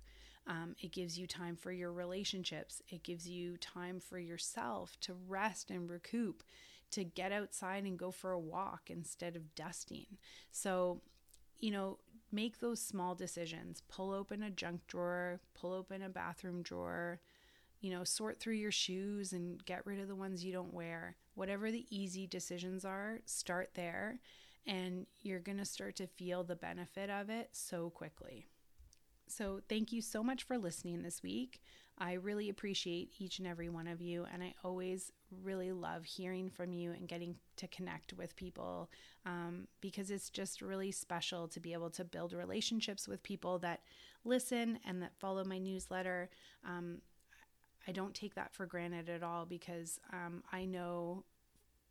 um, 0.48 0.76
it 0.80 0.92
gives 0.92 1.18
you 1.20 1.28
time 1.28 1.56
for 1.56 1.72
your 1.72 1.92
relationships 1.92 2.82
it 2.90 3.04
gives 3.04 3.28
you 3.28 3.58
time 3.58 4.00
for 4.00 4.20
yourself 4.20 4.98
to 5.02 5.14
rest 5.28 5.70
and 5.70 5.90
recoup 5.90 6.44
to 6.92 7.04
get 7.04 7.32
outside 7.32 7.84
and 7.84 7.98
go 7.98 8.12
for 8.12 8.32
a 8.32 8.40
walk 8.40 8.90
instead 8.90 9.36
of 9.36 9.56
dusting. 9.56 10.18
So, 10.52 11.02
you 11.60 11.72
know, 11.72 12.00
make 12.32 12.60
those 12.60 12.82
small 12.82 13.16
decisions. 13.16 13.82
Pull 13.90 14.12
open 14.12 14.44
a 14.44 14.50
junk 14.50 14.88
drawer, 14.88 15.40
pull 15.54 15.74
open 15.74 16.02
a 16.02 16.10
bathroom 16.10 16.62
drawer, 16.62 17.20
you 17.82 17.92
know, 17.92 18.04
sort 18.04 18.40
through 18.40 18.56
your 18.56 18.72
shoes 18.72 19.34
and 19.34 19.64
get 19.66 19.86
rid 19.86 20.00
of 20.00 20.08
the 20.08 20.16
ones 20.16 20.44
you 20.44 20.52
don't 20.52 20.74
wear. 20.74 21.16
Whatever 21.36 21.72
the 21.72 21.86
easy 21.90 22.28
decisions 22.28 22.84
are, 22.84 23.20
start 23.26 23.72
there 23.76 24.20
and 24.66 25.06
you're 25.22 25.40
going 25.40 25.58
to 25.58 25.66
start 25.66 25.96
to 25.98 26.08
feel 26.08 26.44
the 26.44 26.56
benefit 26.56 27.10
of 27.10 27.30
it 27.30 27.50
so 27.52 27.90
quickly. 27.90 28.48
So, 29.28 29.62
thank 29.70 29.92
you 29.92 30.02
so 30.02 30.24
much 30.24 30.44
for 30.44 30.58
listening 30.58 31.04
this 31.04 31.22
week. 31.22 31.62
I 32.00 32.14
really 32.14 32.50
appreciate 32.50 33.12
each 33.20 33.40
and 33.40 33.48
every 33.48 33.70
one 33.70 33.88
of 33.88 34.02
you, 34.02 34.26
and 34.34 34.42
I 34.42 34.56
always 34.64 35.12
really 35.44 35.72
love 35.72 36.06
hearing 36.06 36.50
from 36.50 36.72
you 36.72 36.92
and 36.92 37.08
getting 37.08 37.36
to 37.58 37.68
connect 37.68 38.14
with 38.14 38.36
people 38.38 38.90
um, 39.26 39.68
because 39.82 40.10
it's 40.10 40.30
just 40.30 40.62
really 40.62 40.92
special 40.92 41.48
to 41.50 41.60
be 41.60 41.74
able 41.74 41.90
to 41.92 42.06
build 42.06 42.34
relationships 42.34 43.08
with 43.08 43.22
people 43.22 43.60
that 43.60 43.82
listen 44.24 44.80
and 44.86 45.02
that 45.02 45.18
follow 45.20 45.44
my 45.44 45.58
newsletter. 45.58 46.30
Um, 46.66 47.02
I 47.88 47.92
don't 47.92 48.16
take 48.16 48.36
that 48.36 48.54
for 48.54 48.66
granted 48.66 49.10
at 49.10 49.24
all 49.24 49.46
because 49.46 50.00
um, 50.14 50.44
I 50.52 50.66
know 50.66 51.26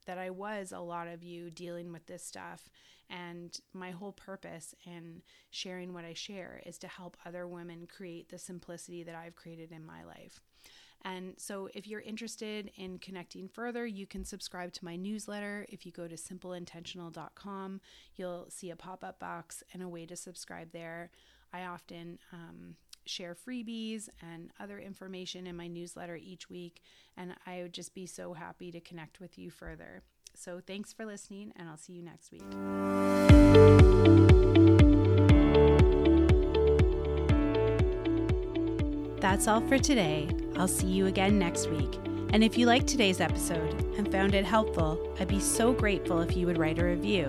that 0.09 0.19
I 0.19 0.31
was 0.31 0.73
a 0.73 0.81
lot 0.81 1.07
of 1.07 1.23
you 1.23 1.51
dealing 1.51 1.93
with 1.93 2.07
this 2.07 2.25
stuff. 2.25 2.71
And 3.11 3.57
my 3.75 3.91
whole 3.91 4.13
purpose 4.13 4.75
in 4.87 5.21
sharing 5.51 5.93
what 5.93 6.07
I 6.07 6.15
share 6.15 6.63
is 6.65 6.79
to 6.79 6.89
help 6.89 7.19
other 7.27 7.47
women 7.47 7.87
create 7.87 8.31
the 8.31 8.39
simplicity 8.39 9.03
that 9.05 9.15
I've 9.15 9.37
created 9.37 9.71
in 9.71 9.85
my 9.85 10.05
life. 10.05 10.41
And 11.03 11.35
so, 11.37 11.69
if 11.75 11.87
you're 11.87 12.01
interested 12.01 12.73
in 12.75 12.99
connecting 12.99 13.49
further, 13.49 13.87
you 13.87 14.07
can 14.07 14.25
subscribe 14.25 14.73
to 14.73 14.85
my 14.85 14.97
newsletter. 14.97 15.65
If 15.69 15.87
you 15.87 15.93
go 15.93 16.09
to 16.09 16.17
simpleintentional.com, 16.17 17.81
you'll 18.17 18.47
see 18.49 18.71
a 18.71 18.77
pop 18.77 19.05
up 19.05 19.21
box 19.21 19.63
and 19.73 19.83
a 19.83 19.89
way 19.89 20.07
to 20.07 20.17
subscribe 20.17 20.73
there. 20.73 21.11
I 21.53 21.65
often 21.65 22.19
um, 22.33 22.75
share 23.09 23.35
freebies 23.35 24.09
and 24.21 24.51
other 24.61 24.79
information 24.79 25.47
in 25.47 25.57
my 25.57 25.67
newsletter 25.67 26.17
each 26.17 26.49
week, 26.51 26.83
and 27.17 27.35
I 27.47 27.63
would 27.63 27.73
just 27.73 27.95
be 27.95 28.07
so 28.07 28.35
happy 28.35 28.71
to 28.71 28.81
connect 28.81 29.21
with 29.21 29.39
you 29.39 29.51
further. 29.51 30.03
So 30.35 30.61
thanks 30.65 30.93
for 30.93 31.05
listening, 31.05 31.53
and 31.57 31.69
I'll 31.69 31.77
see 31.77 31.95
you 31.95 32.03
next 32.03 32.31
week. 32.31 32.43
That's 39.21 39.49
all 39.49 39.61
for 39.63 39.79
today. 39.79 40.29
I'll 40.57 40.69
see 40.69 40.87
you 40.87 41.07
again 41.07 41.39
next 41.39 41.69
week. 41.69 41.99
And 42.33 42.45
if 42.45 42.57
you 42.57 42.67
liked 42.67 42.87
today's 42.87 43.21
episode 43.21 43.75
and 43.97 44.11
found 44.13 44.35
it 44.35 44.45
helpful, 44.45 45.15
I'd 45.19 45.29
be 45.29 45.41
so 45.41 45.73
grateful 45.73 46.21
if 46.21 46.37
you 46.37 46.47
would 46.47 46.59
write 46.59 46.79
a 46.79 46.85
review. 46.85 47.27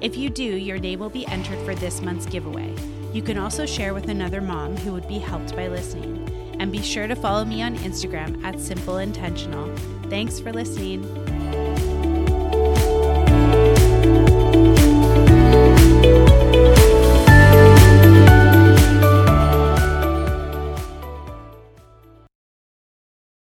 If 0.00 0.16
you 0.16 0.28
do, 0.28 0.42
your 0.42 0.78
name 0.78 0.98
will 0.98 1.08
be 1.08 1.26
entered 1.28 1.64
for 1.64 1.74
this 1.74 2.02
month's 2.02 2.26
giveaway. 2.26 2.74
You 3.16 3.22
can 3.22 3.38
also 3.38 3.64
share 3.64 3.94
with 3.94 4.10
another 4.10 4.42
mom 4.42 4.76
who 4.76 4.92
would 4.92 5.08
be 5.08 5.18
helped 5.18 5.56
by 5.56 5.68
listening. 5.68 6.28
And 6.60 6.70
be 6.70 6.82
sure 6.82 7.06
to 7.06 7.16
follow 7.16 7.46
me 7.46 7.62
on 7.62 7.74
Instagram 7.78 8.44
at 8.44 8.60
Simple 8.60 8.98
Intentional. 8.98 9.74
Thanks 10.10 10.38
for 10.38 10.52
listening. 10.52 11.25